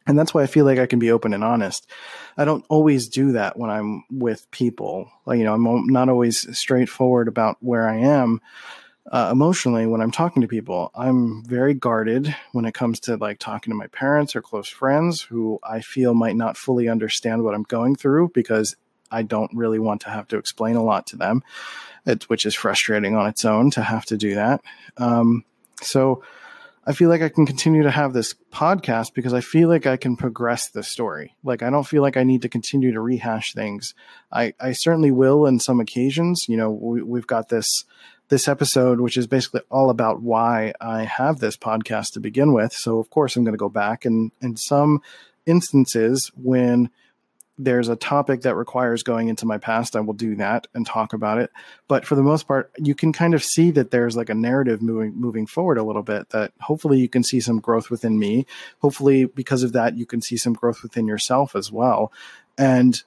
And 0.06 0.18
that's 0.18 0.32
why 0.32 0.42
I 0.42 0.46
feel 0.46 0.64
like 0.64 0.78
I 0.78 0.86
can 0.86 0.98
be 0.98 1.10
open 1.10 1.34
and 1.34 1.44
honest. 1.44 1.86
I 2.36 2.44
don't 2.44 2.64
always 2.68 3.08
do 3.08 3.32
that 3.32 3.58
when 3.58 3.68
I'm 3.68 4.04
with 4.10 4.50
people. 4.50 5.10
Like, 5.26 5.38
you 5.38 5.44
know, 5.44 5.54
I'm 5.54 5.86
not 5.86 6.08
always 6.08 6.58
straightforward 6.58 7.28
about 7.28 7.58
where 7.60 7.88
I 7.88 7.98
am 7.98 8.40
uh, 9.10 9.28
emotionally 9.32 9.86
when 9.86 10.00
I'm 10.00 10.10
talking 10.10 10.42
to 10.42 10.48
people. 10.48 10.90
I'm 10.94 11.44
very 11.44 11.74
guarded 11.74 12.34
when 12.52 12.64
it 12.64 12.74
comes 12.74 13.00
to 13.00 13.16
like 13.16 13.38
talking 13.38 13.70
to 13.72 13.76
my 13.76 13.86
parents 13.88 14.36
or 14.36 14.42
close 14.42 14.68
friends 14.68 15.22
who 15.22 15.58
I 15.62 15.80
feel 15.80 16.14
might 16.14 16.36
not 16.36 16.56
fully 16.56 16.88
understand 16.88 17.42
what 17.42 17.54
I'm 17.54 17.64
going 17.64 17.96
through 17.96 18.30
because 18.34 18.76
I 19.10 19.22
don't 19.22 19.50
really 19.54 19.78
want 19.78 20.02
to 20.02 20.10
have 20.10 20.28
to 20.28 20.38
explain 20.38 20.76
a 20.76 20.84
lot 20.84 21.08
to 21.08 21.16
them, 21.16 21.42
it, 22.06 22.28
which 22.28 22.46
is 22.46 22.54
frustrating 22.54 23.16
on 23.16 23.26
its 23.26 23.44
own 23.44 23.70
to 23.72 23.82
have 23.82 24.04
to 24.06 24.16
do 24.16 24.36
that. 24.36 24.60
Um, 24.96 25.44
so 25.82 26.22
I 26.86 26.92
feel 26.92 27.08
like 27.08 27.22
I 27.22 27.28
can 27.28 27.46
continue 27.46 27.82
to 27.82 27.90
have 27.90 28.12
this 28.12 28.34
podcast 28.52 29.12
because 29.14 29.34
I 29.34 29.40
feel 29.40 29.68
like 29.68 29.86
I 29.86 29.96
can 29.96 30.16
progress 30.16 30.70
the 30.70 30.82
story. 30.82 31.36
Like 31.42 31.62
I 31.62 31.70
don't 31.70 31.86
feel 31.86 32.02
like 32.02 32.16
I 32.16 32.22
need 32.22 32.42
to 32.42 32.48
continue 32.48 32.92
to 32.92 33.00
rehash 33.00 33.52
things. 33.52 33.94
I, 34.32 34.54
I 34.60 34.72
certainly 34.72 35.10
will 35.10 35.46
in 35.46 35.60
some 35.60 35.80
occasions. 35.80 36.46
You 36.48 36.56
know, 36.56 36.70
we, 36.70 37.02
we've 37.02 37.26
got 37.26 37.48
this 37.48 37.84
this 38.30 38.48
episode, 38.48 39.00
which 39.00 39.16
is 39.16 39.26
basically 39.26 39.60
all 39.70 39.90
about 39.90 40.22
why 40.22 40.72
I 40.80 41.02
have 41.02 41.38
this 41.38 41.56
podcast 41.56 42.12
to 42.12 42.20
begin 42.20 42.52
with. 42.52 42.72
So 42.72 42.98
of 42.98 43.10
course 43.10 43.36
I'm 43.36 43.44
going 43.44 43.54
to 43.54 43.58
go 43.58 43.68
back 43.68 44.04
and 44.04 44.32
in 44.40 44.56
some 44.56 45.02
instances 45.46 46.30
when 46.36 46.90
there's 47.58 47.88
a 47.88 47.96
topic 47.96 48.42
that 48.42 48.54
requires 48.54 49.02
going 49.02 49.28
into 49.28 49.44
my 49.44 49.58
past, 49.58 49.94
I 49.94 50.00
will 50.00 50.14
do 50.14 50.34
that 50.36 50.66
and 50.74 50.86
talk 50.86 51.12
about 51.12 51.38
it. 51.38 51.50
But 51.88 52.06
for 52.06 52.14
the 52.14 52.22
most 52.22 52.48
part, 52.48 52.70
you 52.78 52.94
can 52.94 53.12
kind 53.12 53.34
of 53.34 53.44
see 53.44 53.70
that 53.72 53.90
there's 53.90 54.16
like 54.16 54.30
a 54.30 54.34
narrative 54.34 54.80
moving 54.80 55.12
moving 55.14 55.46
forward 55.46 55.76
a 55.76 55.82
little 55.82 56.02
bit 56.02 56.30
that 56.30 56.52
hopefully 56.60 56.98
you 56.98 57.08
can 57.08 57.22
see 57.22 57.40
some 57.40 57.60
growth 57.60 57.90
within 57.90 58.18
me. 58.18 58.46
Hopefully 58.80 59.26
because 59.26 59.62
of 59.62 59.72
that 59.74 59.98
you 59.98 60.06
can 60.06 60.22
see 60.22 60.38
some 60.38 60.54
growth 60.54 60.82
within 60.82 61.06
yourself 61.06 61.54
as 61.54 61.70
well. 61.70 62.12
And 62.56 63.02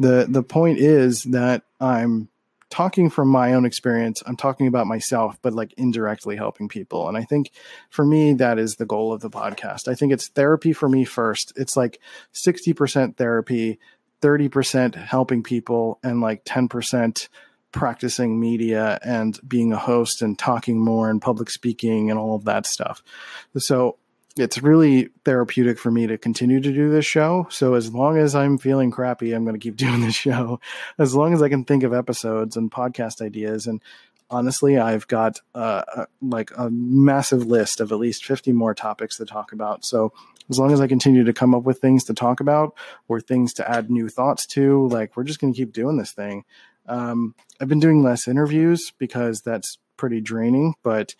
the 0.00 0.26
the 0.28 0.42
point 0.42 0.78
is 0.78 1.22
that 1.24 1.62
I'm 1.80 2.28
talking 2.72 3.10
from 3.10 3.28
my 3.28 3.52
own 3.52 3.66
experience. 3.66 4.22
I'm 4.24 4.36
talking 4.36 4.66
about 4.66 4.86
myself, 4.86 5.36
but 5.42 5.52
like 5.52 5.74
indirectly 5.76 6.36
helping 6.36 6.68
people. 6.68 7.06
And 7.06 7.18
I 7.18 7.22
think 7.22 7.50
for 7.90 8.02
me, 8.02 8.32
that 8.32 8.58
is 8.58 8.76
the 8.76 8.86
goal 8.86 9.12
of 9.12 9.20
the 9.20 9.28
podcast. 9.28 9.88
I 9.88 9.94
think 9.94 10.10
it's 10.10 10.28
therapy 10.28 10.72
for 10.72 10.88
me 10.88 11.04
first. 11.04 11.52
It's 11.54 11.76
like 11.76 12.00
60% 12.32 13.18
therapy, 13.18 13.78
30% 14.22 14.94
helping 14.94 15.42
people, 15.42 15.98
and 16.02 16.22
like 16.22 16.46
10% 16.46 17.28
practicing 17.72 18.40
media 18.40 18.98
and 19.04 19.38
being 19.46 19.74
a 19.74 19.78
host 19.78 20.22
and 20.22 20.38
talking 20.38 20.78
more 20.78 21.10
and 21.10 21.20
public 21.20 21.50
speaking 21.50 22.10
and 22.10 22.18
all 22.18 22.34
of 22.34 22.44
that 22.44 22.64
stuff. 22.64 23.02
So 23.58 23.98
it's 24.36 24.62
really 24.62 25.10
therapeutic 25.24 25.78
for 25.78 25.90
me 25.90 26.06
to 26.06 26.16
continue 26.16 26.60
to 26.60 26.72
do 26.72 26.90
this 26.90 27.04
show. 27.04 27.46
So 27.50 27.74
as 27.74 27.92
long 27.92 28.16
as 28.16 28.34
I'm 28.34 28.58
feeling 28.58 28.90
crappy, 28.90 29.32
I'm 29.32 29.44
going 29.44 29.58
to 29.58 29.62
keep 29.62 29.76
doing 29.76 30.00
this 30.00 30.14
show. 30.14 30.60
As 30.98 31.14
long 31.14 31.34
as 31.34 31.42
I 31.42 31.48
can 31.48 31.64
think 31.64 31.82
of 31.82 31.92
episodes 31.92 32.56
and 32.56 32.70
podcast 32.70 33.20
ideas, 33.20 33.66
and 33.66 33.82
honestly, 34.30 34.78
I've 34.78 35.06
got 35.06 35.40
uh, 35.54 35.82
a, 35.94 36.06
like 36.22 36.50
a 36.56 36.70
massive 36.70 37.46
list 37.46 37.80
of 37.80 37.92
at 37.92 37.98
least 37.98 38.24
50 38.24 38.52
more 38.52 38.74
topics 38.74 39.18
to 39.18 39.26
talk 39.26 39.52
about. 39.52 39.84
So 39.84 40.12
as 40.50 40.58
long 40.58 40.72
as 40.72 40.80
I 40.80 40.86
continue 40.86 41.24
to 41.24 41.32
come 41.32 41.54
up 41.54 41.64
with 41.64 41.78
things 41.78 42.04
to 42.04 42.14
talk 42.14 42.40
about 42.40 42.74
or 43.08 43.20
things 43.20 43.52
to 43.54 43.70
add 43.70 43.90
new 43.90 44.08
thoughts 44.08 44.46
to, 44.48 44.88
like 44.88 45.16
we're 45.16 45.24
just 45.24 45.40
going 45.40 45.52
to 45.52 45.56
keep 45.56 45.72
doing 45.72 45.98
this 45.98 46.12
thing. 46.12 46.44
Um, 46.86 47.34
I've 47.60 47.68
been 47.68 47.80
doing 47.80 48.02
less 48.02 48.26
interviews 48.26 48.92
because 48.98 49.42
that's 49.42 49.78
pretty 49.96 50.20
draining, 50.20 50.74
but 50.82 51.14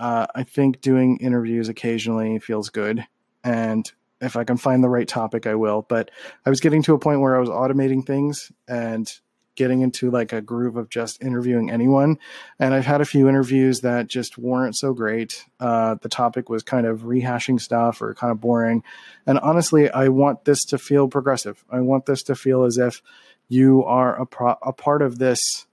uh, 0.00 0.26
I 0.34 0.44
think 0.44 0.80
doing 0.80 1.18
interviews 1.18 1.68
occasionally 1.68 2.38
feels 2.38 2.70
good. 2.70 3.06
And 3.44 3.90
if 4.22 4.34
I 4.34 4.44
can 4.44 4.56
find 4.56 4.82
the 4.82 4.88
right 4.88 5.06
topic, 5.06 5.46
I 5.46 5.54
will. 5.54 5.82
But 5.88 6.10
I 6.44 6.50
was 6.50 6.60
getting 6.60 6.82
to 6.84 6.94
a 6.94 6.98
point 6.98 7.20
where 7.20 7.36
I 7.36 7.40
was 7.40 7.50
automating 7.50 8.04
things 8.06 8.50
and 8.66 9.12
getting 9.56 9.82
into 9.82 10.10
like 10.10 10.32
a 10.32 10.40
groove 10.40 10.76
of 10.76 10.88
just 10.88 11.22
interviewing 11.22 11.70
anyone. 11.70 12.18
And 12.58 12.72
I've 12.72 12.86
had 12.86 13.02
a 13.02 13.04
few 13.04 13.28
interviews 13.28 13.80
that 13.80 14.06
just 14.06 14.38
weren't 14.38 14.74
so 14.74 14.94
great. 14.94 15.44
Uh, 15.58 15.96
the 16.00 16.08
topic 16.08 16.48
was 16.48 16.62
kind 16.62 16.86
of 16.86 17.02
rehashing 17.02 17.60
stuff 17.60 18.00
or 18.00 18.14
kind 18.14 18.30
of 18.30 18.40
boring. 18.40 18.82
And 19.26 19.38
honestly, 19.40 19.90
I 19.90 20.08
want 20.08 20.46
this 20.46 20.64
to 20.66 20.78
feel 20.78 21.08
progressive. 21.08 21.62
I 21.70 21.80
want 21.80 22.06
this 22.06 22.22
to 22.24 22.34
feel 22.34 22.64
as 22.64 22.78
if 22.78 23.02
you 23.48 23.84
are 23.84 24.18
a, 24.18 24.24
pro- 24.24 24.56
a 24.62 24.72
part 24.72 25.02
of 25.02 25.18
this 25.18 25.66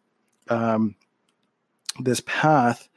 um, 0.50 0.96
this 2.00 2.22
path 2.26 2.90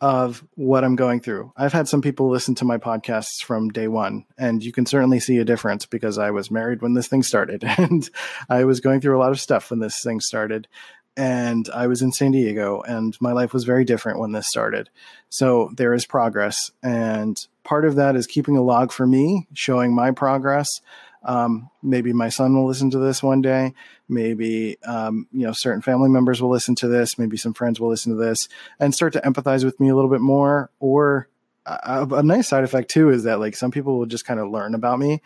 of 0.00 0.44
what 0.54 0.84
I'm 0.84 0.96
going 0.96 1.20
through. 1.20 1.52
I've 1.56 1.72
had 1.72 1.88
some 1.88 2.02
people 2.02 2.28
listen 2.28 2.54
to 2.56 2.64
my 2.64 2.78
podcasts 2.78 3.42
from 3.42 3.70
day 3.70 3.88
one, 3.88 4.24
and 4.36 4.62
you 4.62 4.72
can 4.72 4.86
certainly 4.86 5.18
see 5.18 5.38
a 5.38 5.44
difference 5.44 5.86
because 5.86 6.18
I 6.18 6.30
was 6.30 6.50
married 6.50 6.82
when 6.82 6.94
this 6.94 7.08
thing 7.08 7.22
started, 7.22 7.64
and 7.78 8.08
I 8.48 8.64
was 8.64 8.80
going 8.80 9.00
through 9.00 9.16
a 9.16 9.20
lot 9.20 9.32
of 9.32 9.40
stuff 9.40 9.70
when 9.70 9.80
this 9.80 10.00
thing 10.02 10.20
started. 10.20 10.68
And 11.16 11.68
I 11.74 11.88
was 11.88 12.00
in 12.00 12.12
San 12.12 12.30
Diego, 12.30 12.80
and 12.82 13.16
my 13.20 13.32
life 13.32 13.52
was 13.52 13.64
very 13.64 13.84
different 13.84 14.20
when 14.20 14.30
this 14.30 14.48
started. 14.48 14.88
So 15.30 15.70
there 15.76 15.92
is 15.92 16.06
progress. 16.06 16.70
And 16.80 17.36
part 17.64 17.84
of 17.84 17.96
that 17.96 18.14
is 18.14 18.28
keeping 18.28 18.56
a 18.56 18.62
log 18.62 18.92
for 18.92 19.04
me, 19.04 19.48
showing 19.52 19.92
my 19.92 20.12
progress. 20.12 20.80
Um, 21.22 21.70
maybe 21.82 22.12
my 22.12 22.28
son 22.28 22.54
will 22.54 22.66
listen 22.66 22.90
to 22.90 22.98
this 22.98 23.22
one 23.22 23.42
day. 23.42 23.74
Maybe 24.08 24.78
um, 24.84 25.26
you 25.32 25.46
know 25.46 25.52
certain 25.52 25.82
family 25.82 26.08
members 26.08 26.40
will 26.40 26.50
listen 26.50 26.74
to 26.76 26.88
this. 26.88 27.18
Maybe 27.18 27.36
some 27.36 27.54
friends 27.54 27.80
will 27.80 27.88
listen 27.88 28.16
to 28.16 28.22
this 28.22 28.48
and 28.78 28.94
start 28.94 29.12
to 29.14 29.20
empathize 29.20 29.64
with 29.64 29.78
me 29.80 29.88
a 29.88 29.94
little 29.94 30.10
bit 30.10 30.20
more. 30.20 30.70
Or 30.80 31.28
a, 31.66 32.06
a 32.10 32.22
nice 32.22 32.48
side 32.48 32.64
effect 32.64 32.90
too 32.90 33.10
is 33.10 33.24
that 33.24 33.40
like 33.40 33.56
some 33.56 33.70
people 33.70 33.98
will 33.98 34.06
just 34.06 34.24
kind 34.24 34.40
of 34.40 34.50
learn 34.50 34.74
about 34.74 34.98
me. 34.98 35.22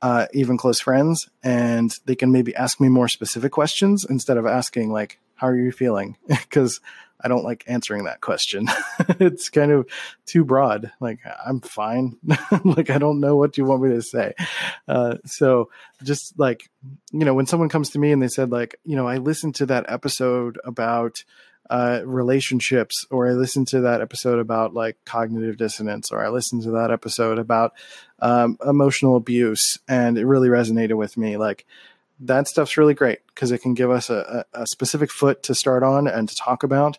Uh, 0.00 0.26
even 0.32 0.56
close 0.56 0.80
friends, 0.80 1.28
and 1.44 1.96
they 2.06 2.16
can 2.16 2.32
maybe 2.32 2.52
ask 2.56 2.80
me 2.80 2.88
more 2.88 3.06
specific 3.06 3.52
questions 3.52 4.04
instead 4.04 4.36
of 4.36 4.44
asking 4.44 4.90
like, 4.90 5.20
"How 5.36 5.46
are 5.46 5.56
you 5.56 5.70
feeling?" 5.70 6.16
Because 6.26 6.80
I 7.22 7.28
don't 7.28 7.44
like 7.44 7.64
answering 7.66 8.04
that 8.04 8.20
question. 8.20 8.68
it's 9.20 9.48
kind 9.48 9.72
of 9.72 9.86
too 10.26 10.44
broad. 10.44 10.90
Like 11.00 11.20
I'm 11.44 11.60
fine. 11.60 12.16
like 12.64 12.90
I 12.90 12.98
don't 12.98 13.20
know 13.20 13.36
what 13.36 13.56
you 13.56 13.64
want 13.64 13.82
me 13.82 13.90
to 13.90 14.02
say. 14.02 14.34
Uh, 14.88 15.16
so 15.24 15.70
just 16.02 16.38
like 16.38 16.68
you 17.12 17.24
know, 17.24 17.34
when 17.34 17.46
someone 17.46 17.68
comes 17.68 17.90
to 17.90 17.98
me 17.98 18.12
and 18.12 18.22
they 18.22 18.28
said 18.28 18.50
like, 18.50 18.76
you 18.84 18.96
know, 18.96 19.06
I 19.06 19.18
listened 19.18 19.54
to 19.56 19.66
that 19.66 19.86
episode 19.88 20.58
about 20.64 21.24
uh, 21.70 22.02
relationships, 22.04 23.06
or 23.10 23.28
I 23.28 23.32
listened 23.32 23.68
to 23.68 23.80
that 23.82 24.00
episode 24.00 24.38
about 24.38 24.74
like 24.74 24.98
cognitive 25.04 25.56
dissonance, 25.56 26.10
or 26.10 26.24
I 26.24 26.28
listened 26.28 26.64
to 26.64 26.72
that 26.72 26.90
episode 26.90 27.38
about 27.38 27.72
um, 28.20 28.58
emotional 28.66 29.16
abuse, 29.16 29.78
and 29.88 30.18
it 30.18 30.26
really 30.26 30.48
resonated 30.48 30.96
with 30.96 31.16
me. 31.16 31.36
Like 31.36 31.64
that 32.22 32.48
stuff's 32.48 32.76
really 32.76 32.94
great 32.94 33.20
because 33.26 33.50
it 33.50 33.58
can 33.58 33.74
give 33.74 33.90
us 33.90 34.10
a, 34.10 34.44
a, 34.52 34.66
specific 34.66 35.10
foot 35.10 35.42
to 35.44 35.54
start 35.54 35.82
on 35.82 36.06
and 36.06 36.28
to 36.28 36.36
talk 36.36 36.62
about. 36.62 36.98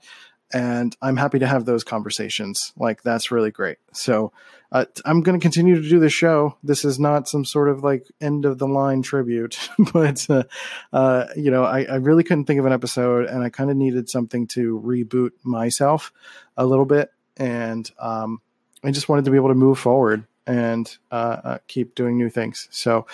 And 0.54 0.96
I'm 1.02 1.18
happy 1.18 1.40
to 1.40 1.48
have 1.48 1.66
those 1.66 1.84
conversations. 1.84 2.74
Like 2.78 3.02
that's 3.02 3.32
really 3.32 3.50
great. 3.50 3.78
So 3.94 4.32
uh, 4.72 4.86
I'm 5.06 5.22
going 5.22 5.40
to 5.40 5.42
continue 5.42 5.82
to 5.82 5.90
do 5.90 6.00
the 6.00 6.10
show. 6.10 6.58
This 6.62 6.86
is 6.86 7.00
not 7.00 7.28
some 7.28 7.46
sort 7.46 7.70
of 7.70 7.84
like 7.84 8.06
end 8.22 8.46
of 8.46 8.60
the 8.60 8.68
line 8.68 9.02
tribute, 9.02 9.58
but 9.94 10.30
uh, 10.30 10.44
uh, 10.92 11.28
you 11.36 11.50
know, 11.50 11.64
I, 11.64 11.84
I, 11.84 11.96
really 11.96 12.24
couldn't 12.24 12.46
think 12.46 12.60
of 12.60 12.66
an 12.66 12.74
episode, 12.74 13.28
and 13.28 13.44
I 13.44 13.50
kind 13.50 13.72
of 13.72 13.78
needed 13.78 14.10
something 14.10 14.48
to 14.48 14.80
reboot 14.84 15.32
myself 15.44 16.12
a 16.58 16.66
little 16.66 16.86
bit, 16.86 17.12
and 17.38 17.90
um, 18.00 18.42
I 18.84 18.92
just 18.92 19.10
wanted 19.10 19.26
to 19.26 19.32
be 19.32 19.38
able 19.38 19.50
to 19.50 19.56
move 19.56 19.80
forward 19.80 20.26
and 20.46 20.98
uh, 21.12 21.42
uh, 21.44 21.58
keep 21.68 21.96
doing 21.96 22.18
new 22.18 22.30
things. 22.30 22.68
So 22.72 23.06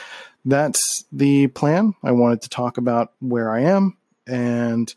that's 0.45 1.05
the 1.11 1.47
plan. 1.47 1.93
I 2.03 2.11
wanted 2.11 2.41
to 2.43 2.49
talk 2.49 2.77
about 2.77 3.13
where 3.19 3.51
I 3.51 3.61
am 3.61 3.97
and 4.27 4.93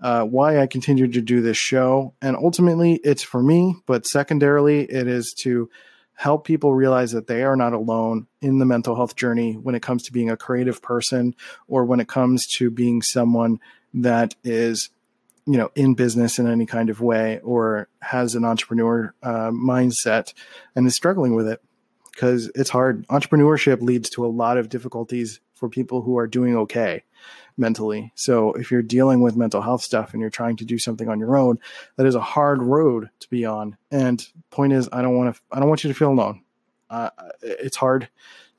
uh, 0.00 0.24
why 0.24 0.58
I 0.58 0.66
continue 0.66 1.06
to 1.06 1.20
do 1.20 1.40
this 1.40 1.56
show. 1.56 2.14
And 2.20 2.36
ultimately, 2.36 3.00
it's 3.04 3.22
for 3.22 3.42
me, 3.42 3.76
but 3.86 4.06
secondarily, 4.06 4.82
it 4.82 5.06
is 5.06 5.32
to 5.42 5.70
help 6.14 6.44
people 6.44 6.74
realize 6.74 7.12
that 7.12 7.26
they 7.26 7.42
are 7.42 7.56
not 7.56 7.72
alone 7.72 8.26
in 8.40 8.58
the 8.58 8.66
mental 8.66 8.96
health 8.96 9.16
journey 9.16 9.54
when 9.54 9.74
it 9.74 9.82
comes 9.82 10.02
to 10.04 10.12
being 10.12 10.30
a 10.30 10.36
creative 10.36 10.82
person 10.82 11.34
or 11.66 11.84
when 11.84 12.00
it 12.00 12.08
comes 12.08 12.46
to 12.46 12.70
being 12.70 13.02
someone 13.02 13.58
that 13.94 14.34
is 14.44 14.90
you 15.46 15.56
know 15.56 15.70
in 15.74 15.94
business 15.94 16.38
in 16.38 16.46
any 16.46 16.66
kind 16.66 16.90
of 16.90 17.00
way 17.00 17.40
or 17.40 17.88
has 18.00 18.34
an 18.34 18.44
entrepreneur 18.44 19.12
uh, 19.22 19.50
mindset 19.50 20.32
and 20.76 20.86
is 20.86 20.94
struggling 20.94 21.34
with 21.34 21.48
it 21.48 21.60
because 22.12 22.50
it's 22.54 22.70
hard. 22.70 23.06
Entrepreneurship 23.08 23.80
leads 23.82 24.10
to 24.10 24.24
a 24.24 24.28
lot 24.28 24.58
of 24.58 24.68
difficulties 24.68 25.40
for 25.54 25.68
people 25.68 26.02
who 26.02 26.18
are 26.18 26.26
doing 26.26 26.56
okay 26.56 27.04
mentally. 27.56 28.12
So 28.14 28.52
if 28.54 28.70
you're 28.70 28.82
dealing 28.82 29.20
with 29.20 29.36
mental 29.36 29.62
health 29.62 29.82
stuff 29.82 30.12
and 30.12 30.20
you're 30.20 30.30
trying 30.30 30.56
to 30.56 30.64
do 30.64 30.78
something 30.78 31.08
on 31.08 31.18
your 31.18 31.36
own, 31.36 31.58
that 31.96 32.06
is 32.06 32.14
a 32.14 32.20
hard 32.20 32.62
road 32.62 33.10
to 33.20 33.30
be 33.30 33.44
on. 33.44 33.76
And 33.90 34.26
point 34.50 34.72
is, 34.72 34.88
I 34.92 35.02
don't 35.02 35.16
want 35.16 35.34
to. 35.34 35.40
I 35.50 35.60
don't 35.60 35.68
want 35.68 35.84
you 35.84 35.88
to 35.88 35.98
feel 35.98 36.10
alone. 36.10 36.42
Uh, 36.90 37.10
it's 37.40 37.76
hard. 37.76 38.08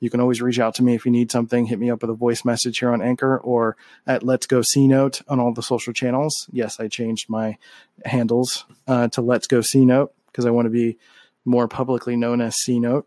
You 0.00 0.10
can 0.10 0.20
always 0.20 0.42
reach 0.42 0.58
out 0.58 0.74
to 0.74 0.82
me 0.82 0.94
if 0.94 1.06
you 1.06 1.12
need 1.12 1.30
something. 1.30 1.66
Hit 1.66 1.78
me 1.78 1.90
up 1.90 2.02
with 2.02 2.10
a 2.10 2.14
voice 2.14 2.44
message 2.44 2.78
here 2.78 2.92
on 2.92 3.00
Anchor 3.00 3.38
or 3.38 3.76
at 4.06 4.22
Let's 4.22 4.46
Go 4.46 4.60
C 4.60 4.88
Note 4.88 5.22
on 5.28 5.40
all 5.40 5.54
the 5.54 5.62
social 5.62 5.92
channels. 5.92 6.48
Yes, 6.52 6.80
I 6.80 6.88
changed 6.88 7.30
my 7.30 7.56
handles 8.04 8.64
uh, 8.86 9.08
to 9.08 9.22
Let's 9.22 9.46
Go 9.46 9.60
C 9.60 9.84
Note 9.84 10.12
because 10.26 10.46
I 10.46 10.50
want 10.50 10.66
to 10.66 10.70
be 10.70 10.98
more 11.44 11.68
publicly 11.68 12.16
known 12.16 12.40
as 12.40 12.56
C 12.56 12.80
Note 12.80 13.06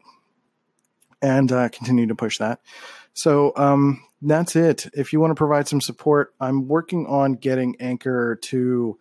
and 1.22 1.52
uh, 1.52 1.70
continue 1.70 2.08
to 2.08 2.16
push 2.16 2.38
that. 2.38 2.60
So 3.14 3.54
um, 3.56 4.04
that's 4.22 4.56
it. 4.56 4.88
If 4.94 5.14
you 5.14 5.20
want 5.20 5.32
to 5.32 5.36
provide 5.36 5.68
some 5.68 5.82
support, 5.82 6.34
I'm 6.40 6.68
working 6.68 7.08
on 7.08 7.34
getting 7.34 7.76
Anchor 7.80 8.36
to 8.44 8.98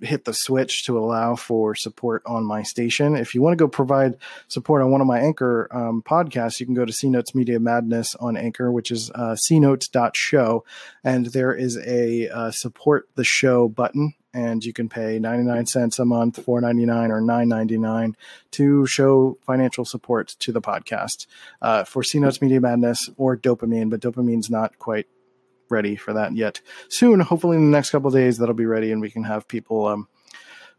hit 0.00 0.24
the 0.24 0.32
switch 0.32 0.84
to 0.86 0.98
allow 0.98 1.34
for 1.34 1.74
support 1.74 2.22
on 2.24 2.44
my 2.44 2.62
station. 2.62 3.16
If 3.16 3.34
you 3.34 3.42
want 3.42 3.58
to 3.58 3.62
go 3.62 3.68
provide 3.68 4.16
support 4.48 4.82
on 4.82 4.90
one 4.90 5.00
of 5.00 5.06
my 5.06 5.18
Anchor 5.18 5.68
um, 5.72 6.02
podcasts, 6.02 6.60
you 6.60 6.66
can 6.66 6.74
go 6.74 6.84
to 6.84 6.92
C 6.92 7.08
Notes 7.08 7.34
Media 7.34 7.58
Madness 7.58 8.14
on 8.16 8.36
Anchor, 8.36 8.70
which 8.70 8.90
is 8.90 9.10
uh, 9.14 9.34
cnotes.show. 9.34 10.64
And 11.02 11.26
there 11.26 11.52
is 11.52 11.78
a 11.78 12.28
uh, 12.28 12.50
support 12.52 13.08
the 13.16 13.24
show 13.24 13.68
button. 13.68 14.14
And 14.36 14.62
you 14.62 14.74
can 14.74 14.90
pay 14.90 15.18
99 15.18 15.64
cents 15.64 15.98
a 15.98 16.04
month, 16.04 16.44
4.99 16.44 17.08
or 17.08 17.22
9.99 17.22 18.14
to 18.50 18.86
show 18.86 19.38
financial 19.46 19.86
support 19.86 20.36
to 20.40 20.52
the 20.52 20.60
podcast 20.60 21.26
uh, 21.62 21.84
for 21.84 22.02
C 22.02 22.20
Notes 22.20 22.42
Media 22.42 22.60
Madness 22.60 23.08
or 23.16 23.34
DOPEamine, 23.34 23.88
but 23.88 24.00
DOPEamine's 24.00 24.50
not 24.50 24.78
quite 24.78 25.06
ready 25.70 25.96
for 25.96 26.12
that 26.12 26.36
yet. 26.36 26.60
Soon, 26.90 27.20
hopefully 27.20 27.56
in 27.56 27.70
the 27.70 27.74
next 27.74 27.88
couple 27.88 28.10
days, 28.10 28.36
that'll 28.36 28.54
be 28.54 28.66
ready 28.66 28.92
and 28.92 29.00
we 29.00 29.10
can 29.10 29.24
have 29.24 29.48
people 29.48 29.86
um, 29.86 30.06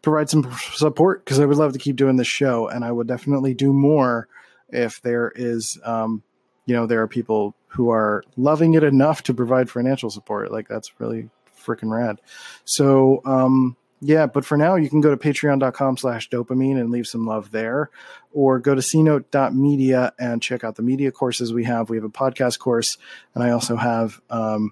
provide 0.03 0.29
some 0.29 0.55
support 0.73 1.25
because 1.25 1.39
I 1.39 1.45
would 1.45 1.57
love 1.57 1.73
to 1.73 1.79
keep 1.79 1.95
doing 1.95 2.17
this 2.17 2.27
show 2.27 2.67
and 2.67 2.85
I 2.85 2.91
would 2.91 3.07
definitely 3.07 3.55
do 3.55 3.73
more 3.73 4.27
if 4.69 5.01
there 5.01 5.33
is, 5.35 5.79
um, 5.83 6.21
you 6.67 6.75
know, 6.75 6.85
there 6.85 7.01
are 7.01 7.07
people 7.07 7.55
who 7.69 7.89
are 7.89 8.23
loving 8.35 8.75
it 8.75 8.83
enough 8.83 9.23
to 9.23 9.33
provide 9.33 9.67
financial 9.67 10.11
support. 10.11 10.51
Like 10.51 10.67
that's 10.67 10.99
really 10.99 11.31
freaking 11.67 11.91
rad. 11.91 12.21
So, 12.65 13.21
um, 13.25 13.75
yeah, 13.99 14.27
but 14.27 14.45
for 14.45 14.57
now, 14.57 14.75
you 14.75 14.89
can 14.89 15.01
go 15.01 15.09
to 15.09 15.17
patreon.com 15.17 15.97
slash 15.97 16.29
dopamine 16.29 16.79
and 16.79 16.91
leave 16.91 17.07
some 17.07 17.25
love 17.25 17.51
there, 17.51 17.89
or 18.31 18.59
go 18.59 18.75
to 18.75 18.81
cnote.media 18.81 20.13
and 20.19 20.41
check 20.41 20.63
out 20.63 20.75
the 20.75 20.83
media 20.83 21.11
courses 21.11 21.51
we 21.51 21.63
have. 21.63 21.89
We 21.89 21.97
have 21.97 22.03
a 22.03 22.09
podcast 22.09 22.59
course, 22.59 22.97
and 23.33 23.43
I 23.43 23.49
also 23.49 23.75
have 23.75 24.21
um, 24.29 24.71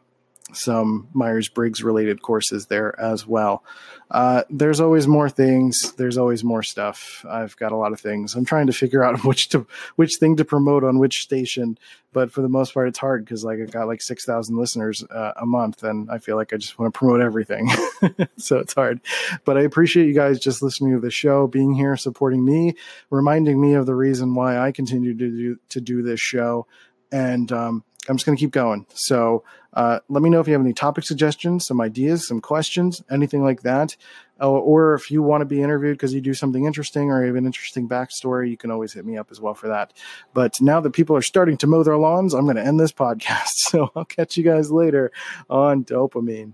some 0.55 1.07
Myers 1.13 1.49
Briggs 1.49 1.83
related 1.83 2.21
courses 2.21 2.67
there 2.67 2.99
as 2.99 3.27
well. 3.27 3.63
Uh, 4.11 4.43
there's 4.49 4.79
always 4.79 5.07
more 5.07 5.29
things. 5.29 5.93
There's 5.97 6.17
always 6.17 6.43
more 6.43 6.61
stuff. 6.61 7.25
I've 7.27 7.57
got 7.57 7.71
a 7.71 7.75
lot 7.75 7.91
of 7.91 7.99
things. 7.99 8.35
I'm 8.35 8.45
trying 8.45 8.67
to 8.67 8.73
figure 8.73 9.03
out 9.03 9.23
which 9.25 9.49
to 9.49 9.65
which 9.95 10.17
thing 10.19 10.35
to 10.37 10.45
promote 10.45 10.83
on 10.83 10.99
which 10.99 11.21
station, 11.21 11.77
but 12.13 12.31
for 12.31 12.41
the 12.41 12.49
most 12.49 12.73
part, 12.73 12.87
it's 12.87 12.99
hard 12.99 13.25
because 13.25 13.43
like 13.43 13.59
I've 13.59 13.71
got 13.71 13.87
like 13.87 14.01
six 14.01 14.23
thousand 14.23 14.57
listeners 14.57 15.03
uh, 15.09 15.33
a 15.37 15.45
month, 15.45 15.83
and 15.83 16.09
I 16.11 16.19
feel 16.19 16.35
like 16.35 16.53
I 16.53 16.57
just 16.57 16.77
want 16.77 16.93
to 16.93 16.97
promote 16.97 17.21
everything. 17.21 17.69
so 18.37 18.59
it's 18.59 18.73
hard. 18.73 19.01
But 19.43 19.57
I 19.57 19.61
appreciate 19.61 20.07
you 20.07 20.13
guys 20.13 20.39
just 20.39 20.61
listening 20.61 20.93
to 20.93 20.99
the 20.99 21.11
show, 21.11 21.47
being 21.47 21.73
here, 21.73 21.97
supporting 21.97 22.45
me, 22.45 22.75
reminding 23.09 23.59
me 23.59 23.73
of 23.73 23.87
the 23.87 23.95
reason 23.95 24.35
why 24.35 24.57
I 24.59 24.71
continue 24.71 25.15
to 25.15 25.29
do 25.29 25.59
to 25.69 25.81
do 25.81 26.03
this 26.03 26.19
show, 26.19 26.67
and 27.11 27.51
um, 27.51 27.83
I'm 28.09 28.17
just 28.17 28.25
going 28.25 28.37
to 28.37 28.39
keep 28.39 28.51
going. 28.51 28.85
So 28.93 29.43
uh, 29.73 29.99
let 30.09 30.23
me 30.23 30.29
know 30.29 30.39
if 30.39 30.47
you 30.47 30.53
have 30.53 30.61
any 30.61 30.73
topic 30.73 31.03
suggestions, 31.03 31.65
some 31.65 31.81
ideas, 31.81 32.27
some 32.27 32.41
questions, 32.41 33.03
anything 33.11 33.43
like 33.43 33.61
that. 33.63 33.95
Uh, 34.41 34.49
or 34.49 34.95
if 34.95 35.09
you 35.09 35.21
want 35.21 35.41
to 35.41 35.45
be 35.45 35.61
interviewed 35.61 35.97
because 35.97 36.13
you 36.13 36.19
do 36.19 36.33
something 36.33 36.65
interesting 36.65 37.09
or 37.09 37.21
you 37.21 37.27
have 37.27 37.35
an 37.35 37.45
interesting 37.45 37.87
backstory, 37.87 38.49
you 38.49 38.57
can 38.57 38.69
always 38.69 38.93
hit 38.93 39.05
me 39.05 39.17
up 39.17 39.31
as 39.31 39.39
well 39.39 39.53
for 39.53 39.69
that. 39.69 39.93
But 40.33 40.59
now 40.61 40.81
that 40.81 40.91
people 40.91 41.15
are 41.15 41.21
starting 41.21 41.57
to 41.57 41.67
mow 41.67 41.83
their 41.83 41.97
lawns, 41.97 42.33
I'm 42.33 42.43
going 42.43 42.57
to 42.57 42.65
end 42.65 42.79
this 42.79 42.91
podcast. 42.93 43.53
So 43.55 43.91
I'll 43.95 44.05
catch 44.05 44.37
you 44.37 44.43
guys 44.43 44.71
later 44.71 45.11
on 45.49 45.83
DOPEamine. 45.85 46.53